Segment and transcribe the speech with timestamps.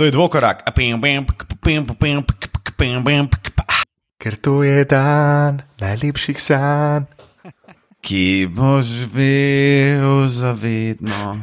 [0.00, 0.62] To je dvokorak.
[4.16, 7.04] Ker to je dan najlepših sanj.
[8.00, 11.36] Ki boš živel zavedno.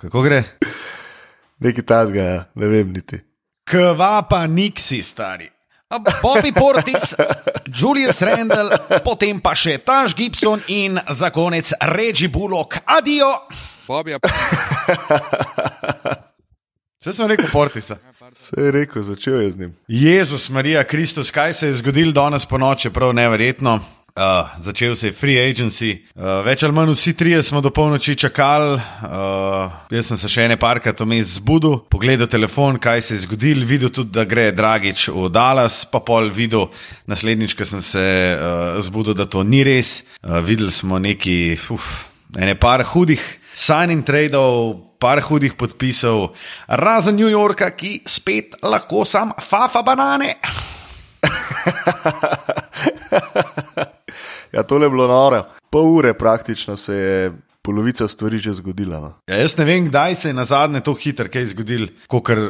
[0.00, 0.40] Kako gre?
[1.60, 2.44] Nekaj tasga, ja.
[2.56, 3.20] ne vem niti.
[3.68, 5.52] Kva pa niksi, stari.
[5.92, 7.12] A Bobby Portis,
[7.68, 8.72] Julius Randall,
[9.04, 12.80] potem pa še Taž Gibson in za konec Reggie Bullock.
[12.88, 13.36] Adijo!
[13.84, 14.16] Bobja,
[17.08, 17.96] Vse sem rekel Portisa.
[18.36, 19.76] Se je rekel, začel je z njim.
[19.88, 23.74] Jezus, Marija, Kristus, kaj se je zgodilo danes po noči, prav neverjetno.
[24.18, 28.16] Uh, začel se je free agency, uh, več ali manj vsi trije smo do polnoči
[28.16, 28.74] čakali.
[28.74, 33.64] Uh, jaz sem se še ene parkrat vmes zbudil, pogledal telefon, kaj se je zgodilo,
[33.64, 36.66] videl tudi, da gre Dragič v Dallas, pa pol videl,
[37.08, 40.02] naslednjič, ko sem se uh, zbudil, da to ni res.
[40.20, 43.22] Uh, videli smo neki, uf, ene par hudih
[43.58, 46.34] signing tradeov, par hudih podpisov,
[46.68, 50.34] razen New Yorka, ki spet lahko sam fafa banane.
[54.52, 55.42] Ja, tole je bilo noro.
[55.70, 57.32] Pol ure praktično se je
[57.68, 59.00] polovica stvari že zgodila.
[59.00, 59.10] No.
[59.28, 62.46] Ja, jaz ne vem, kdaj se je na zadnje tako hitro kaj zgodilo, kot uh,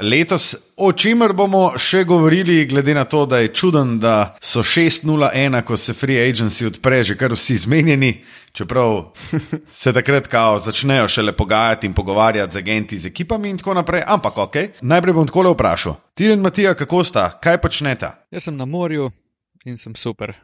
[0.00, 5.58] letos, o čemer bomo še govorili, glede na to, da je čuden, da so 6-0-1,
[5.66, 8.12] ko se free agency odpre, že kar vsi zmenjeni.
[8.54, 9.10] Čeprav
[9.80, 14.04] se takrat kao začnejo šele pogajati in pogovarjati z agenti, z ekipami in tako naprej.
[14.06, 15.98] Ampak ok, najprej bom tako vprašal.
[16.14, 18.14] Ti in Matija, kako sta, kaj počneta?
[18.30, 19.10] jaz sem na morju
[19.66, 20.34] in sem super.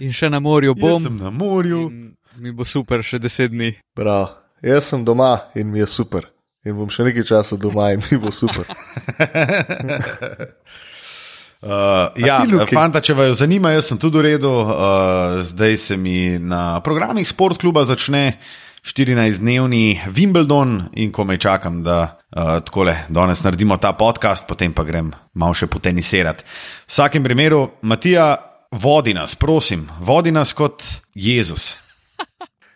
[0.00, 0.96] In še na morju bom.
[0.96, 1.86] Jaz sem na morju.
[2.40, 3.74] Mi bo super še deset dni.
[3.96, 4.30] Prav,
[4.64, 6.24] jaz sem doma in mi je super.
[6.64, 8.64] In bom še nekaj časa doma in mi bo super.
[11.60, 12.38] Uh, ja,
[12.70, 14.48] fanta, če vaju zanima, jaz sem tudi v redu.
[14.48, 18.38] Uh, zdaj se mi na programih sportkluba začne
[18.80, 24.88] 14-dnevni Wimbledon in ko me čakam, da uh, takole danes naredimo ta podcast, potem pa
[24.88, 26.48] grem malo še potenisirati.
[26.48, 28.30] V vsakem primeru, Matija,
[28.70, 30.82] vodi nas, prosim, vodi nas kot
[31.14, 31.76] Jezus.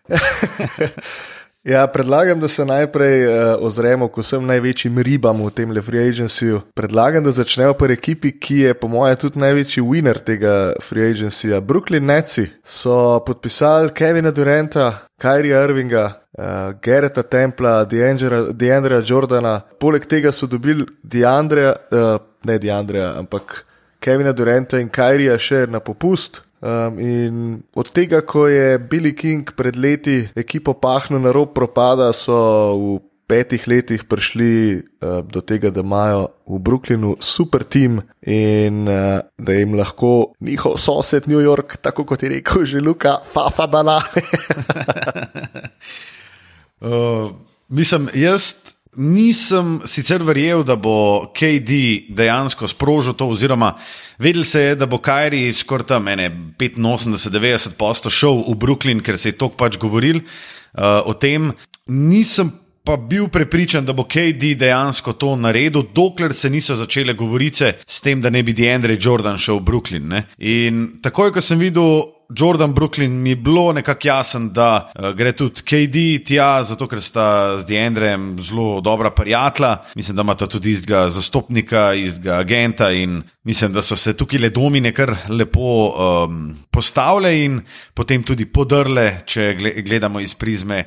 [1.65, 3.33] Ja, predlagam, da se najprej uh,
[3.65, 6.61] ozremo k vsem največjim ribam v tem free agencyju.
[6.77, 11.61] Predlagam, da začnemo pri ekipi, ki je po mojem tudi največji winner tega free agencyja.
[11.61, 16.05] Brooklyn Netsi so podpisali Kevina Duranta, Kyrie Irvinga,
[16.37, 17.87] uh, Gereta Templa,
[18.53, 23.65] Deandra Jordana, poleg tega so dobili Deandra, uh, ne Deandra, ampak
[24.05, 26.43] Kevina Duranta in Kyrija še na popust.
[26.65, 27.41] Um, in
[27.77, 32.37] od tega, ko je Billy King pred leti ekipo pahnil na rob propada, so
[32.77, 32.95] v
[33.29, 39.57] petih letih prišli uh, do tega, da imajo v Brooklynu super tim in uh, da
[39.57, 44.25] jim lahko njihov sosed New York, tako kot je rekel že Luka, fafa banane.
[46.85, 47.33] Uh,
[47.69, 48.53] mislim, jaz
[48.97, 53.75] nisem sicer verjel, da bo KD dejansko sprožil to, oziroma
[54.19, 59.33] vedel se je, da bo Kajri skoraj tam 85-90 posto šel v Brooklyn, ker se
[59.33, 61.53] je tok pač govoril uh, o tem.
[61.87, 62.53] Nisem
[62.85, 68.01] pa bil prepričan, da bo KD dejansko to naredil, dokler se niso začele govorice s
[68.01, 70.09] tem, da ne bi Deandre Jordan šel v Brooklyn.
[70.09, 70.27] Ne?
[70.39, 72.14] In takoj, ko sem videl.
[72.29, 77.03] Jordan Brooklyn mi je bilo nekako jasen, da uh, gre tudi KD tja, zato ker
[77.03, 79.77] sta z Deandrem zelo dobra prijatelja.
[79.95, 84.51] Mislim, da imata tudi istega zastopnika, istega agenta in mislim, da so se tukaj le
[84.51, 87.61] domine kar lepo um, postavile in
[87.95, 90.85] potem tudi podrle, če gle- gledamo iz prizme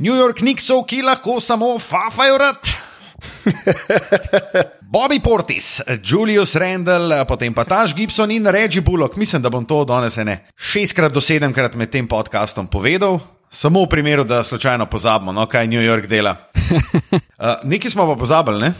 [0.00, 2.89] New York Knicksov, ki lahko samo fafajo rad.
[4.94, 9.16] Bobby Portis, Julius Randall, potem pa Taž Gibson in Reggie Bullock.
[9.16, 13.39] Mislim, da bom to danes ene šestkrat do sedemkrat med tem podcastom povedal.
[13.52, 16.36] Samo v primeru, da slučajno pozabimo, no, kaj New York dela.
[16.54, 16.78] Uh,
[17.70, 18.72] nekaj smo pa pozabili, ne?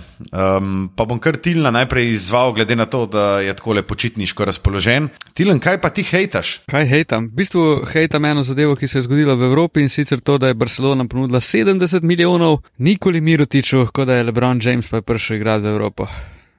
[0.58, 4.44] um, pa bom kar Tilna najprej izval, glede na to, da je tako le počitniško
[4.44, 5.09] razpoložen.
[5.34, 6.60] Tilen, kaj pa ti hejtaš?
[6.70, 7.26] Kaj hejtam?
[7.32, 10.47] V bistvu hejtam eno zadevo, ki se je zgodila v Evropi in sicer to, da
[10.47, 15.36] je Barcelona ponudila 70 milijonov Nikoli Mirotiču, kot da je LeBron James pa je prišel
[15.36, 16.06] igrati v Evropo.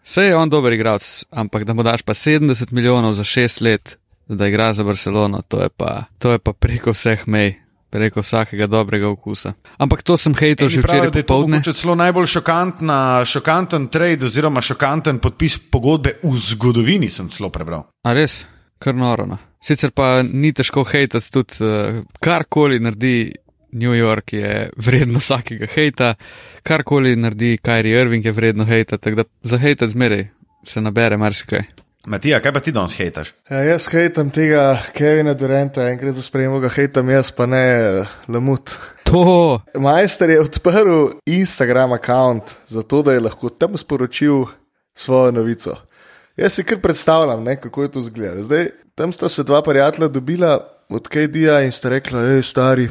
[0.04, 3.98] Vse je on dober igralec, ampak da mu daš pa 70 milijonov za 6 let,
[4.28, 7.61] da igra za Barcelono, to je pa, to je pa preko vseh mej.
[7.92, 9.54] Preko vsakega dobrega okusa.
[9.78, 11.60] Ampak to sem hejtal že pravijo, včeraj popovdne.
[11.60, 17.90] mogoče celo najbolj šokantna, šokanten trade oziroma šokanten podpis pogodbe v zgodovini, sem celo prebral.
[18.08, 18.46] A res,
[18.80, 19.28] kar noro.
[19.28, 19.38] No.
[19.62, 23.34] Sicer pa ni težko hejtati, tudi uh, karkoli naredi
[23.72, 26.16] New York je vredno vsakega hejta,
[26.64, 30.28] karkoli naredi Kyrie Irving je vredno hejta, tako da za hejtati zmeraj
[30.64, 31.64] se nabere marsikaj.
[32.06, 33.34] Matija, kaj pa ti danes hejtaš?
[33.50, 38.16] Ja, jaz hejtam tega Kevina Duranta, enkrat za sprejemo ga hejtam jaz, pa ne eh,
[38.28, 38.74] Lamut.
[39.06, 44.46] To, Majster je odprl Instagram račun, zato da je lahko tam sporočil
[44.96, 45.76] svojo novico.
[46.38, 48.44] Jaz si kar predstavljam, ne, kako je to izgledalo.
[48.44, 50.58] Zdaj, tam sta se dva prijatelja dobila
[50.90, 52.90] od KD-ja in sta rekla: hej, stari,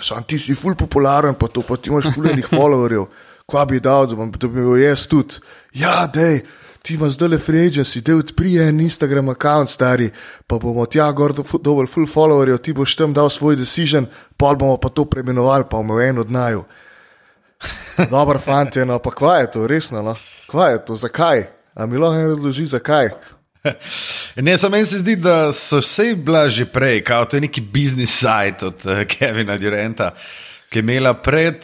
[0.00, 3.06] sam ti si ful popularen, pa to pa ti imaš fuljenih followerjev,
[3.46, 5.40] kva bi dal, da, da bi bil jaz tudi.
[5.72, 6.42] Ja, dej.
[6.82, 10.10] Ti imaš zdaj le free agency, da odprij en Instagram račun, stari,
[10.46, 14.06] pa bomo tja gor do- dovolj full followerjev, ti boš tam dal svoj decision,
[14.36, 16.64] pol bomo pa to preimenovali, pa bomo en od naju.
[18.10, 20.16] Dobro, fanti, no, pa kva je to, resno, no?
[20.46, 21.44] kva je to, zakaj?
[21.74, 23.08] A mi lahko en razloži, zakaj?
[24.36, 27.60] Ne, samo meni se zdi, da so vse bila že prej, kao to je neki
[27.60, 30.10] biznis sajt od uh, Kevina Durenta,
[30.70, 31.62] ki je imela pred,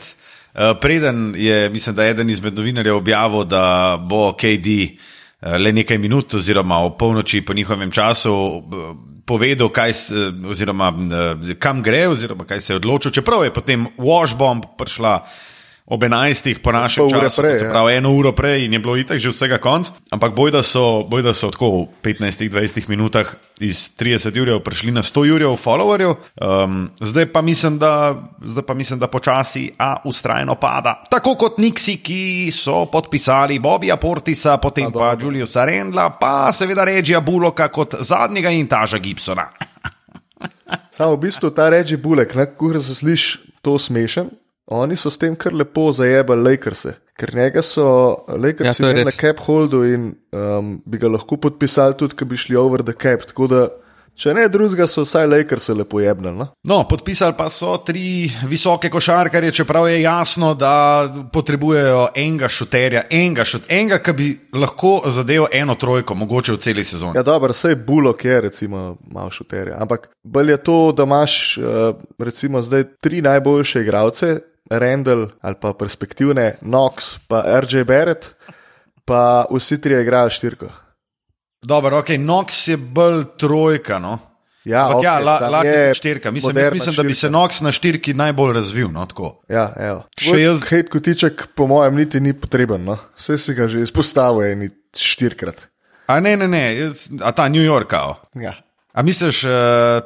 [0.81, 5.99] preden je, mislim, da je eden izmed novinarjev objavil, da bo KD uh, le nekaj
[5.99, 8.63] minut oziroma o polnoči po njihovem času uh,
[9.29, 10.93] povedal, kaj, eh, oziroma,
[11.61, 15.21] kam gre, oziroma kaj se je odločil, čeprav je potem Washbomb prišla.
[15.89, 16.61] Ob 11.
[16.61, 17.73] po našem Pol času, prej, se ja.
[17.73, 19.89] pravi eno uro prej, in je bilo itak že vsega konc.
[20.13, 23.25] Ampak bojda so, bojda so tako v 15-20 minutah
[23.65, 26.13] iz 30 jurjev prišli na 100 jurjev followerjev.
[26.37, 31.09] Um, zdaj, pa mislim, da, zdaj pa mislim, da počasi, a ustrajno pada.
[31.09, 37.25] Tako kot Nixi, ki so podpisali Bobija Portisa, potem pa Juliusa Rendla, pa seveda Regija
[37.25, 39.49] Buloka kot zadnjega in Taža Gibsona.
[40.93, 44.29] Samo v bistvu ta reči bulek, kako se sliši to smešen.
[44.69, 47.89] Oni so s tem kar lepo zajebali Lakerse, ker njega so
[48.29, 49.17] Ja, Lakersi je imeli na res.
[49.17, 53.25] cap holdu in um, bi ga lahko podpisali tudi, če bi šli over the cap.
[53.31, 53.63] Tako da,
[54.19, 56.37] če ne drugega, so vsaj Lakerse lepo jebnali.
[56.37, 56.49] No?
[56.69, 60.73] No, podpisali pa so tri visoke košarkarje, čeprav je jasno, da
[61.33, 66.85] potrebujejo enega šuterja, enega, šut, enega ki bi lahko zadeval eno trojko, mogoče v celi
[66.85, 67.17] sezoni.
[67.17, 69.81] Ja, dobro, vse bulok je, recimo, malo šuterja.
[69.81, 71.65] Ampak bolj je to, da imaš uh,
[72.21, 74.35] recimo zdaj tri najboljše igralce,
[74.71, 78.35] Randall ali pa perspektivne, Knox, pa RJ Barrett,
[79.05, 80.67] pa vsi tri igrajo štirko.
[81.63, 83.99] Dobro, ok, Nox je bolj trojka.
[83.99, 84.19] No?
[84.65, 86.31] Ja, Ampak ja, okej, la, lahko je je štirka.
[86.31, 87.33] Mislim, mislim, da bi se štirka.
[87.33, 88.89] Nox na štirki najbolj razvil.
[88.93, 89.41] No, tako.
[89.49, 90.05] Ja, evo.
[90.21, 92.85] Še jaz- Hejt kotiček, po mojem, niti ni potreben.
[92.85, 92.99] No?
[93.17, 95.67] Vse si ga že izpostavil, eni štirikrat.
[96.07, 97.89] A ne, ne, ne, jaz, a ta New York.
[97.91, 98.17] Kao.
[98.35, 98.55] Ja.
[98.99, 99.51] A misliš, uh,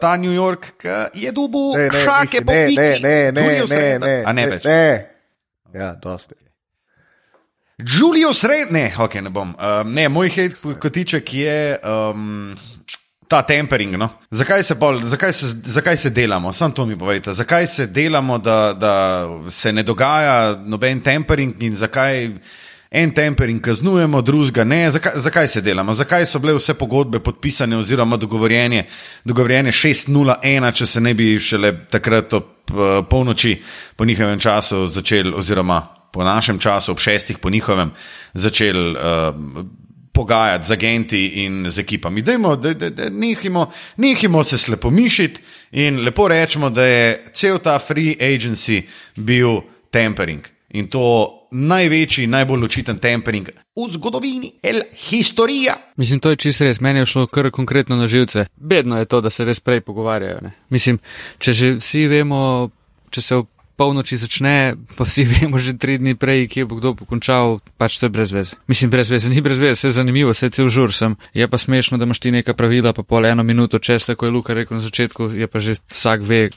[0.00, 0.84] ta New York
[1.16, 2.76] je dubu Ne, ne, šake Miki, po ne, piki?
[2.76, 4.08] ne, ne, ne, Julius ne, Randle.
[4.08, 4.64] ne, A ne več.
[4.68, 5.08] Ne.
[5.74, 6.34] Ja, dosti.
[7.78, 9.54] Julius Red, ne, ok, ne bom.
[9.56, 12.52] Um, ne, moj hate kotiček je um,
[13.28, 13.96] ta tempering.
[13.98, 14.10] No?
[14.30, 16.52] Zakaj, se pol, zakaj, se, zakaj se delamo?
[16.52, 17.32] Sam to mi povejte.
[17.34, 18.92] Zakaj se delamo, da, da
[19.50, 22.28] se ne dogaja noben tempering in zakaj
[22.92, 24.90] en tempering kaznujemo, drugega ne?
[24.90, 25.94] Zakaj, zakaj se delamo?
[25.94, 28.84] Zakaj so bile vse pogodbe podpisane oziroma dogovorjene,
[29.24, 33.56] dogovorjene 6-0-1, če se ne bi šele takrat ob uh, polnoči
[33.96, 35.80] po njihovem času začeli oziroma
[36.12, 37.90] po našem času, ob šestih po njihovem,
[38.34, 39.64] začeli uh,
[40.12, 42.22] pogajati z agenti in z ekipami.
[42.22, 45.40] Dajmo, da, da, da, nehimo, nehimo se slepomišiti
[45.72, 48.82] in lepo rečemo, da je cel ta free agency
[49.16, 50.44] bil tempering.
[50.70, 55.76] In to največji, najbolj očiten tempering v zgodovini, el historija.
[55.96, 56.80] Mislim, to je čisto res.
[56.80, 58.46] Meni je šlo kar konkretno na živce.
[58.56, 60.40] Bedno je to, da se res prej pogovarjajo.
[60.42, 60.52] Ne?
[60.68, 60.98] Mislim,
[61.38, 62.70] če že vsi vemo,
[63.10, 63.46] če se v
[63.76, 68.06] polnoči začne, pa vsi vemo že tri dni prej, kje bo kdo pokončal, pač to
[68.06, 68.56] je brez veze.
[68.68, 71.16] Mislim, brez veze, ni brez veze, vse je zanimivo, vse je cel žur sem.
[71.34, 74.36] Je pa smešno, da imaš ti neka pravila, pa pol eno minuto čez, tako je
[74.36, 76.52] Luka rekel na začetku, je pa že vsak ve.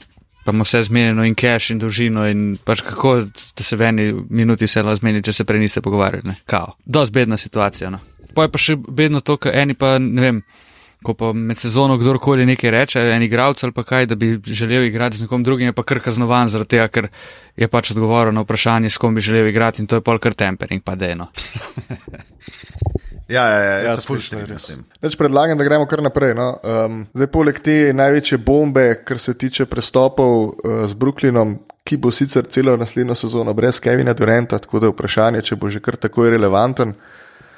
[0.46, 3.16] Pa ima vse zmenjeno in cache in dolžino in pač kako,
[3.58, 6.22] da se v eni minuti se lahko zmeni, če se prej niste pogovarjali.
[6.28, 6.36] Ne?
[6.46, 6.76] Kao.
[6.84, 7.90] Dost bedna situacija.
[7.90, 7.98] No.
[8.34, 10.38] Pa je pa še bedno to, ker eni pa ne vem,
[11.02, 14.86] ko pa med sezono kdorkoli nekaj reče, en igralec ali pa kaj, da bi želel
[14.86, 17.10] igrati z nekom drugim, je pa kar kaznovan zaradi tega, ker
[17.56, 20.34] je pač odgovoril na vprašanje, s kom bi želel igrati in to je pol kar
[20.34, 21.30] tempering, pa deno.
[23.28, 24.84] Ja, ja, ja, Ja, tem.
[25.02, 26.34] Več predlagam, da gremo kar naprej.
[26.34, 26.52] No.
[26.62, 32.10] Um, zdaj, poleg te največje bombe, kar se tiče prestopov uh, z Brooklynom, ki bo
[32.10, 35.96] sicer celo naslednjo sezono brez Kevina Durenta, tako da je vprašanje, če bo že kar
[35.96, 36.94] tako relevanten.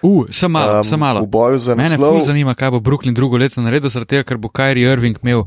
[0.01, 1.21] Uh, sem malo, Um, sem malo.
[1.21, 2.17] v boju za Mene naslov.
[2.17, 5.45] ful zanima, kaj bo Brooklyn drugo leto naredil, zaradi tega, ker bo Kyrie Irving imel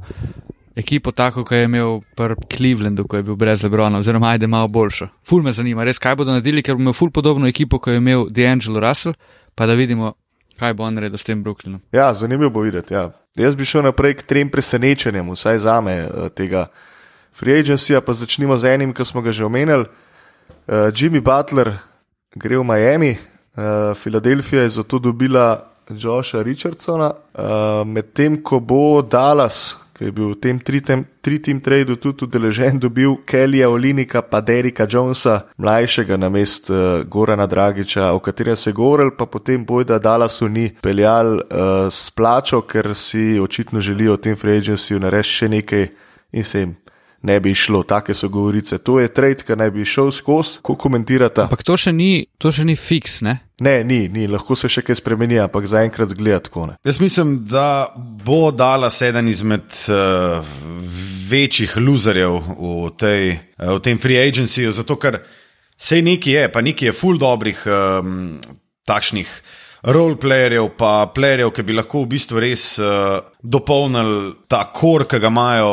[0.76, 4.68] ekipo tako, kot je imel pri Clevelandu, ko je bil brez Lebrona, oziroma ajde malo
[4.68, 5.08] boljšo.
[5.24, 7.98] Ful me zanima, res kaj bodo naredili, ker bo imel ful podobno ekipo, kot je
[7.98, 9.14] imel D'Angelo Russell,
[9.56, 10.14] pa da vidimo,
[10.60, 11.82] kaj bo on naredil s tem Brooklynom.
[11.92, 12.94] Ja, zanimivo bo videti.
[12.94, 13.10] Ja.
[13.36, 16.68] Jaz bi šel naprej k trem presenečenjem, vsaj za me eh, tega
[17.32, 19.88] free agencyja, pa začnimo z enim, ki smo ga že omenjali.
[20.68, 21.74] Uh, Jimmy Butler
[22.36, 29.76] gre v Miami, uh, Filadelfija je zato dobila Josha Richardsona, uh, medtem ko bo Dallas,
[30.02, 35.46] ki je bil v tem tri-team tradu tudi udeležen, dobil Kellyja Olinika, pa Derika Jonesa,
[35.62, 40.50] mlajšega na mest uh, Gorana Dragiča, o katerem se je govoril, pa potem bojda Dallasu
[40.50, 45.50] ni peljal uh, s plačo, ker si očitno želijo v tem free agencyju narediti še
[45.54, 45.88] nekaj
[46.34, 46.74] in se jim
[47.22, 47.84] ne bi šlo.
[47.84, 48.78] Take so govorice.
[48.78, 51.46] To je trade, ki naj bi šel skozi, ko komentirate.
[51.46, 53.38] Ampak to še ni, to še ni fiks, ne?
[53.62, 56.66] Ne, ni, ni, lahko se še kaj spremeni, ampak zaenkrat zgleda tako.
[56.72, 56.80] Ne.
[56.88, 57.94] Jaz mislim, da
[58.26, 60.42] bo dala sedem izmed uh,
[61.30, 65.22] večjih loserjev v, tej, uh, v tem free agencyju, zato ker
[65.78, 68.40] sej neki je, pa neki je full dobrih um,
[68.90, 69.30] takšnih
[69.84, 75.32] roleplayerjev, pa playerjev, ki bi lahko v bistvu res uh, dopolnili ta kor, ki ga
[75.32, 75.72] imajo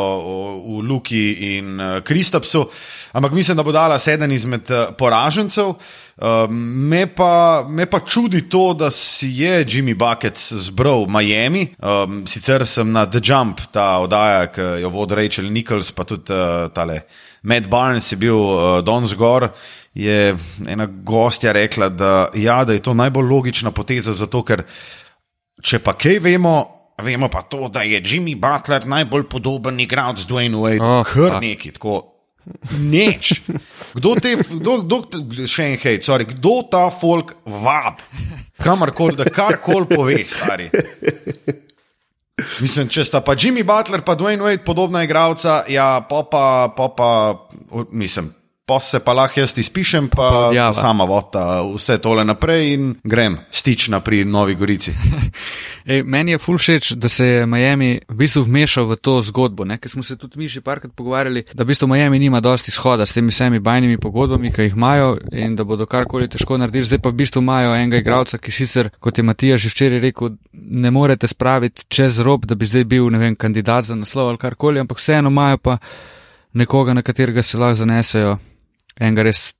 [0.64, 1.24] v Luki
[1.56, 2.64] in uh, Kristapsu.
[3.12, 5.74] Ampak mislim, da bo dala sedem izmed uh, poražencev.
[6.18, 11.68] Uh, me, pa, me pa čudi to, da si je Jimmy Bucket zbral Miami.
[11.78, 16.32] Um, sicer sem na The Jump, ta oddaja, ki jo vodi Rachel Nichols, pa tudi
[16.32, 17.04] uh, tale
[17.42, 19.52] Matt Barnes je bil uh, Don Zgor
[19.98, 20.36] je
[20.66, 24.62] ena gostja rekla, da, ja, da je to najbolj logična poteza, zato ker
[25.62, 26.58] če pa kaj vemo.
[26.98, 30.82] Vemo pa to, da je Jimmy Butler najbolj podoben igralec Dwayne Wade.
[30.82, 32.00] Oh, Kar neki, tako.
[32.80, 33.36] Neč.
[33.94, 38.02] Kdo te, kdo, kdo, še en hej, sorry, kdo ta folk vab,
[38.58, 40.66] kamorkoli, da karkoli pove, stari.
[42.64, 46.90] Mislim, če sta pa Jimmy Butler, pa Dwayne Wade podobna igralca, ja, pa pa, pa,
[46.98, 47.10] pa,
[47.94, 48.32] mislim,
[48.68, 53.38] pa se pa lahko jaz izpišem, pa, pa sama vota vse tole naprej in grem
[53.50, 54.92] stična pri Novi Gorici.
[55.92, 59.64] Ej, meni je ful všeč, da se je Miami v bistvu vmešal v to zgodbo,
[59.64, 63.06] ker smo se tudi mi že parkrat pogovarjali, da v bistvu Miami nima dosti shoda
[63.06, 66.84] s temi vsemi bajnimi pogodbami, ki jih imajo in da bodo karkoli težko naredili.
[66.84, 70.36] Zdaj pa v bistvu imajo enega igralca, ki sicer, kot je Matija že včeraj rekel,
[70.52, 74.80] ne morete spraviti čez rob, da bi zdaj bil vem, kandidat za naslov ali karkoli,
[74.80, 75.78] ampak vseeno imajo pa
[76.52, 78.36] nekoga, na katerega se lahko zanesejo
[79.00, 79.52] enega res,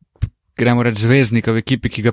[0.58, 2.12] gremo reči, zvezdnika v ekipi, ki ga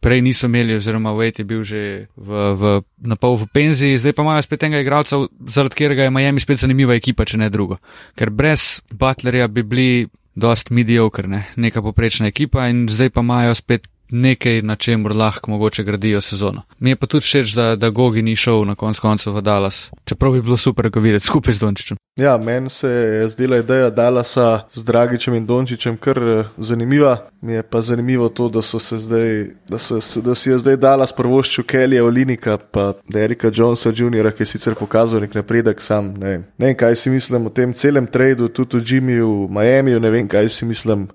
[0.00, 1.80] prej niso imeli, oziroma Wade je bil že
[2.14, 2.62] v, v,
[3.02, 6.62] na pol v penziji, zdaj pa imajo spet enega igralca, zaradi katerega je Miami spet
[6.62, 7.80] zanimiva ekipa, če ne drugo.
[8.14, 9.90] Ker brez Butlerja bi bili
[10.36, 11.46] dost mediocre, ne?
[11.56, 16.62] neka poprečna ekipa in zdaj pa imajo spet nekaj, na čem lahko mogoče gradijo sezono.
[16.78, 19.90] Mi je pa tudi všeč, da, da Gogi ni šel na konc koncev v Dallas,
[20.04, 21.96] čeprav bi bilo super ga videti skupaj z Dončičem.
[22.16, 27.16] Ja, meni se je zdela ideja Dallasa z Dragičem in Dončičem kar eh, zanimiva.
[27.40, 31.64] Mi je pa zanimivo to, da, zdaj, da, so, da si je zdaj Dallas prvoščil
[31.64, 36.14] Kellyja Olinika, pa Derika Jonesa Jr., ki je sicer pokazal nek napredek sam.
[36.16, 36.44] Ne vem.
[36.58, 40.28] ne kaj si mislim o tem celem tradu, tudi o Jimmyju v Miami, ne vem,
[40.28, 41.06] kaj si mislim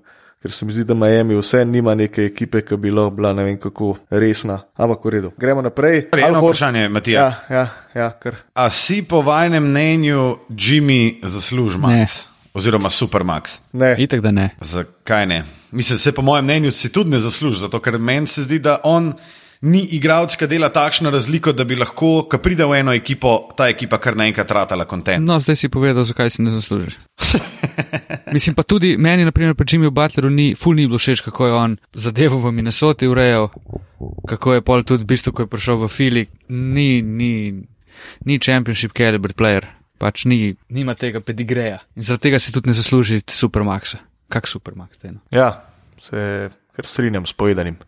[0.42, 3.44] ker se mi zdi, da Miami vse nima neke ekipe, ki bi lahko bila ne
[3.44, 4.58] vem kako resna.
[4.76, 5.30] Ampak v redu.
[5.38, 6.08] Gremo naprej.
[6.18, 7.22] Eno vprašanje, Matija.
[7.22, 7.56] Ja,
[7.94, 11.88] ja, ja, A si po vajnem mnenju Jimmy zaslužma?
[11.88, 12.06] Ne.
[12.54, 13.60] Oziroma Supermax?
[13.72, 13.94] Ne.
[13.98, 14.50] Itek da ne.
[14.60, 15.44] Zakaj ne?
[15.70, 18.80] Mislim, se po mojem mnenju si tudi ne zasluži, zato ker meni se zdi, da
[18.84, 19.12] on
[19.62, 23.68] ni igralec, ki dela takšno razliko, da bi lahko, ko pride v eno ekipo, ta
[23.70, 25.22] ekipa kar naenkrat ratala kontent.
[25.24, 26.98] No, zdaj si povedal, zakaj si ne zaslužiš.
[28.34, 31.52] Mislim pa tudi, meni, naprimer, pri Jimmyju Butleru ni, ful ni bilo všeč, kako je
[31.52, 33.50] on zadevo v Minnesoti urejal,
[34.28, 37.52] kako je pol tudi v bistvu, ko je prišel v Fili, ni, ni,
[38.26, 39.68] ni championship caliber player,
[40.02, 41.84] pač ni, nima tega pedigreja.
[41.94, 44.02] In zaradi tega si tudi ne zasluži supermaxa.
[44.32, 44.98] Kak supermax?
[44.98, 45.22] Teno?
[45.30, 45.52] Ja,
[46.02, 47.78] se kar strinjam s povedanim.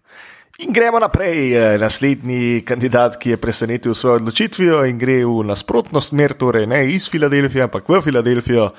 [0.58, 1.56] In gremo naprej.
[1.56, 6.84] Eh, naslednji kandidat, ki je presenetil svojo odločitvijo in gre v nasprotno smer, torej ne
[6.92, 8.70] iz Filadelfije, ampak v Filadelfijo.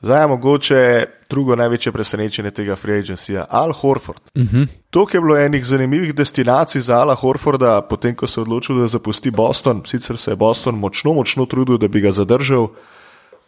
[0.00, 4.30] Zdaj je mogoče drugo največje presenečenje tega free agencyja, Al Horford.
[4.34, 4.56] Uh mhm.
[4.56, 4.68] -huh.
[4.90, 8.88] To je bilo enih zanimivih destinacij za Ala Horforda, potem ko se je odločil, da
[8.88, 9.82] zapusti Boston.
[9.86, 12.68] Sicer se je Boston močno, močno trudil, da bi ga zadržal.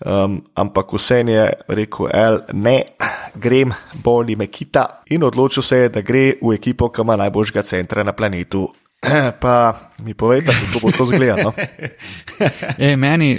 [0.05, 2.83] Um, ampak vse je rekel, El, ne,
[3.35, 7.63] grem, boli me kita in odločil se je, da gre v ekipo, ki ima najboljšega
[7.63, 8.69] centra na planetu.
[9.43, 9.55] Pa
[10.05, 11.43] mi povejte, kako bo to izgledalo.
[11.43, 11.53] No?
[12.79, 13.39] E, meni,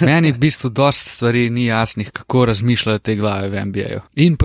[0.00, 4.00] meni v bistvu dosta stvari ni jasnih, kako razmišljajo te glave v NBA-ju.
[4.16, 4.36] In,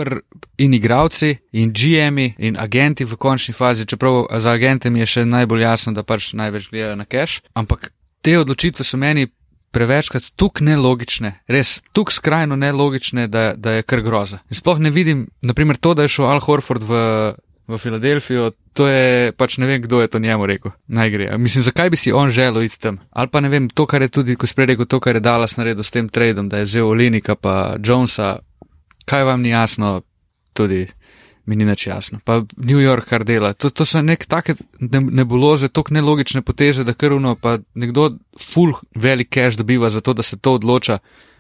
[0.58, 5.26] in igravci, in GM-i, in agenti v končni fazi, čeprav za agente mi je še
[5.26, 7.42] najbolj jasno, da pač največ gledajo na cash.
[7.54, 9.28] Ampak te odločitve so meni
[9.72, 14.42] prevečkrat tukaj nelogične, res tukaj skrajno nelogične, da, da je kar groza.
[14.50, 17.02] In sploh ne vidim, naprimer, to, da je šel Al Horford v,
[17.70, 20.74] v Filadelfijo, to je pač ne vem, kdo je to njemu rekel.
[20.88, 21.32] Naj gre.
[21.38, 23.00] Mislim, zakaj bi si on želel iti tam?
[23.10, 25.58] Ali pa ne vem, to, kar je tudi, ko sprej rekel, to, kar je Dallas
[25.58, 28.40] naredil s tem tradom, da je vzel Olinika pa Jonesa,
[29.06, 30.02] kaj vam ni jasno
[30.54, 30.88] tudi
[31.50, 32.20] mi ni več jasno.
[32.26, 33.54] Pa New York, kar dela.
[33.58, 39.34] To, to so nek take nebuloze, tako nelogične poteze, da krvno pa nekdo full velik
[39.34, 41.00] cash dobiva za to, da se to odloča.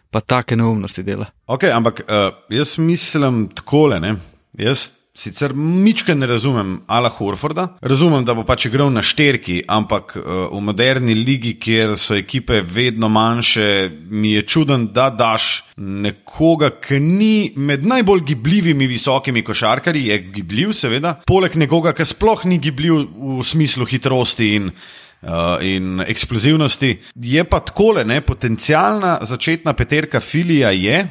[0.09, 1.25] pa take neumnosti dela.
[1.47, 3.99] Okay, ampak uh, jaz mislim takole.
[3.99, 4.15] Ne?
[4.57, 4.89] Jaz
[5.19, 7.67] sicer ničkaj ne razumem Ala Horforda.
[7.81, 10.23] Razumem, da bo pač igral na šterki, ampak uh,
[10.53, 17.01] v moderni ligi, kjer so ekipe vedno manjše, mi je čuden, da daš nekoga, ki
[17.03, 23.03] ni med najbolj gibljivimi visokimi košarkarji, je gibljiv, seveda, poleg nekoga, ki sploh ni gibljiv
[23.03, 24.73] v smislu hitrosti in.
[25.19, 26.93] Uh, in eksplozivnosti.
[27.19, 27.89] Je pa tako,
[28.23, 31.01] potencijalna začetna peterka filija je,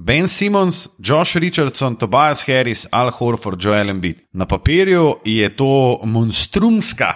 [0.00, 4.20] Ben Simons, Josh Richardson, Tobias Harris, Al Horford, Joel Embiid.
[4.32, 7.14] Na papirju je to monstrumska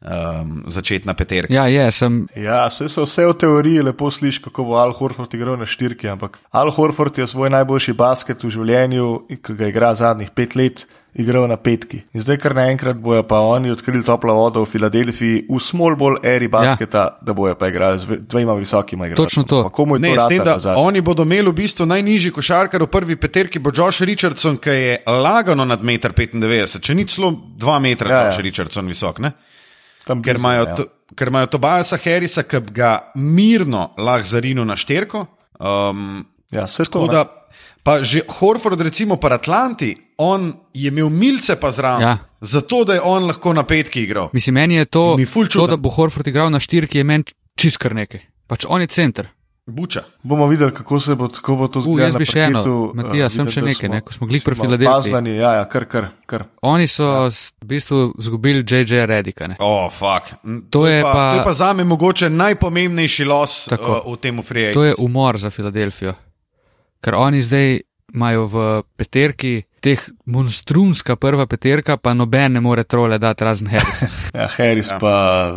[0.00, 1.54] um, začetna peterka.
[1.54, 2.26] Ja, je, sem.
[2.36, 6.10] Ja, se, se vse v teoriji lepo sliši, kako bo Al Horford igral na štirki,
[6.12, 9.08] ampak Al Horford je svoj najboljši basket v življenju,
[9.40, 12.02] ki ga igra zadnjih pet let igral na petki.
[12.14, 16.20] In zdaj, kar naenkrat bojo pa oni odkrili toplo vodo v Filadelfiji, v small ball
[16.22, 17.18] eri basketa, ja.
[17.26, 19.26] da bojo pa igrali z dvema visokima igralcema.
[19.26, 19.96] Točno to.
[19.98, 23.72] Ne, to tem, da, oni bodo imeli v bistvu najnižji košarkar v prvi peterki, bo
[23.74, 28.38] Josh Richardson, ki je lagano nad 1,95 m, če ni celo 2 m, ja, Josh
[28.38, 28.46] ja.
[28.46, 29.20] Richardson visok.
[30.06, 30.88] Tam, ker imajo ja.
[31.16, 35.26] ker imajo Tobiasa Harrisa, ki ga mirno lahko zarinu na šterko.
[35.58, 36.24] Um,
[36.54, 37.06] ja, se to.
[37.80, 42.02] Pa že Horford, recimo, pa Atlanti, on je imel milce pa zraven.
[42.02, 42.18] Ja.
[42.40, 44.28] Zato, da je on lahko na petki igral.
[44.32, 45.16] Mislim, meni je to,
[45.52, 47.24] to da bo Horford igral na štirki, je meni
[47.56, 48.20] čist kar nekaj.
[48.46, 49.28] Pač on je center.
[49.66, 50.02] Buča.
[50.22, 52.04] Bomo videli, kako se bo, kako bo to zgodilo.
[52.04, 52.62] Jaz bi še eno,
[52.94, 55.36] Matija, uh, sem še nekaj, smo, ne, ko smo gli pri Filadelfiji.
[55.36, 56.44] Ja, ja, kar, kar, kar.
[56.66, 57.26] Oni so ja.
[57.30, 59.52] v bistvu zgubili JJ Redika.
[59.58, 60.32] Oh, fuck.
[60.42, 64.16] To, to, je pa, pa, to je pa za me mogoče najpomembnejši los uh, v
[64.20, 64.74] tem ufriju.
[64.74, 66.16] To je umor za Filadelfijo.
[67.00, 67.78] Ker oni zdaj
[68.14, 74.02] imajo v peterki, teh monstrumska prva peterka, pa noben ne more trole dati razen Harris.
[74.34, 74.98] ja, Harris ja.
[74.98, 75.14] pa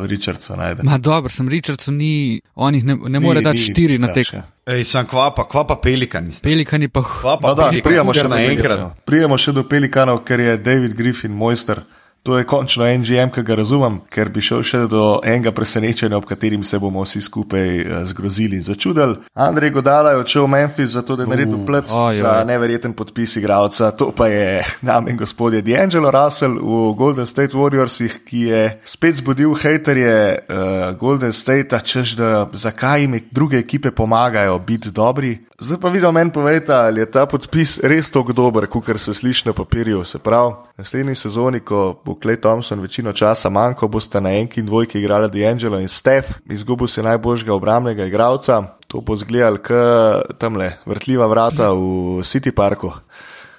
[0.10, 0.84] Richardson najde.
[0.84, 4.13] Ma dobro, sem Richardson, ni, on jih ne, ne more ni, dati ni, štiri na
[4.13, 4.32] tek.
[4.65, 6.32] Ej, sem kvapa, kvapa pelikani.
[6.44, 7.51] Pelikani pa hvapa.
[7.51, 8.86] No, da, prijemo še na enkrat.
[9.06, 11.84] Prijemo še do pelikanov, ker je David Griffin mojster.
[12.24, 16.24] To je končno NGM, ki ga razumem, ker bi šel še do enega presenečenja, ob
[16.24, 19.18] katerem se bomo vsi skupaj uh, zgrozili in začudili.
[19.36, 22.96] Andrej Godala je odšel v Memphis zato, da je naredil uh, plec uh, za neverjeten
[22.96, 23.92] podpis igralca.
[24.00, 29.20] To pa je, dame in gospodje, D'Angelo Russell v Golden State Warriorsih, ki je spet
[29.20, 30.16] zbudil haterje
[30.48, 35.42] uh, Golden State, češ da zakaj jim druge ekipe pomagajo biti dobri.
[35.59, 39.48] Zdaj pa vidim, meni povejte, ali je ta podpis res tako dober, kot se sliši
[39.48, 40.03] na papirju.
[40.03, 44.66] Se pravi, naslednji sezoni, ko bo Klej Thompson večino časa manjkal, boste na enki in
[44.66, 48.78] dvojki igrali D'Angelo in Steph, izgubil se najboljšega obramnega igralca.
[48.88, 52.92] To bo zgledal, kot tam le vrtljiva vrata v City Parku.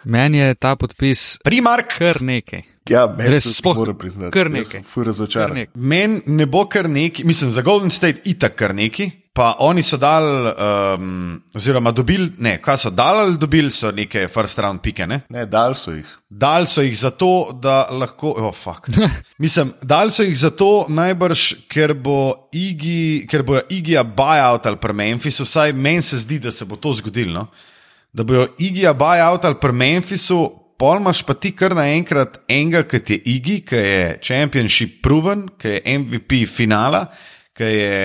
[0.05, 2.63] Meni je ta podpis primark kar nekaj.
[2.89, 4.83] Ja, res moram priznati, kar nekaj.
[5.75, 9.11] Meni ne bo kar nekaj, mislim, za Golden State itak kar nekaj.
[9.35, 10.25] Pa oni so dal,
[10.95, 15.09] um, oziroma dobili, ne, kaj so dal ali dobili so neke first round pike.
[15.11, 16.07] Ne, ne dal so jih.
[16.31, 18.87] Dal so jih zato, da lahko, oh, fuck.
[19.43, 24.95] Mislim, dal so jih zato najbrž, ker bo Igi, ker bojo Igija buyout ali pri
[25.01, 27.33] Memphisu, vsaj meni se zdi, da se bo to zgodilo.
[27.35, 27.49] No?
[28.15, 30.39] Da bojo Igija buyout ali pri Memphisu,
[30.79, 35.75] pol imaš pa ti kar naenkrat enega, ki je Igi, ki je championship proven, ki
[35.75, 37.09] je MVP finala,
[37.51, 37.99] ki je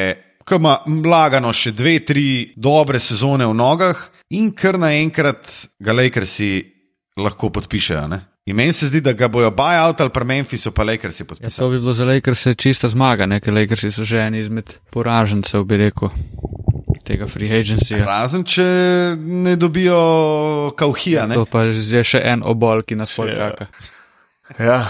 [0.50, 2.26] ki ima mlagano še dve, tri
[2.58, 4.02] dobre sezone v nogah
[4.34, 5.46] in kar naenkrat
[5.80, 6.52] ga Lakersi
[7.20, 8.08] lahko podpišejo.
[8.10, 8.20] Ne?
[8.50, 11.54] In meni se zdi, da ga bojo buyout ali pa Memphisu, pa Lakersi podpisali.
[11.54, 15.66] Ja, to bi bilo za Lakerse čista zmaga, ker Lakersi so že eni izmed poražencev,
[15.70, 16.10] bi rekel.
[17.06, 17.98] Tega free agency.
[18.06, 18.66] Razen, če
[19.18, 21.26] ne dobijo kauhija.
[21.30, 23.70] Ja, to pa je še en obol, ki nas čaka.
[24.58, 24.82] Ja,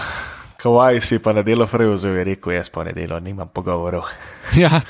[0.62, 4.04] kawaii si pa na delo zdaj je rekel, jaz pa na delo nimam pogovorov.
[4.58, 4.80] Ja,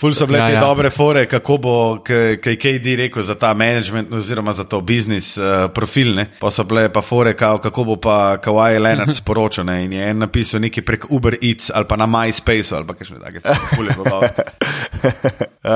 [0.00, 0.60] Ful so bile ja, te ja.
[0.64, 5.68] dobre fore, kako bo kaj KD rekel za ta management, oziroma za to biznis uh,
[5.74, 6.14] profil.
[6.16, 6.24] Ne?
[6.40, 9.64] Pa so bile pa fore, kao, kako bo pa Kawhi Leonard sporočil.
[9.68, 9.84] Ne?
[9.84, 13.10] In je en napisal nekaj prek Uber Eats ali pa na MySpace ali pa kaj
[13.10, 13.52] še takega.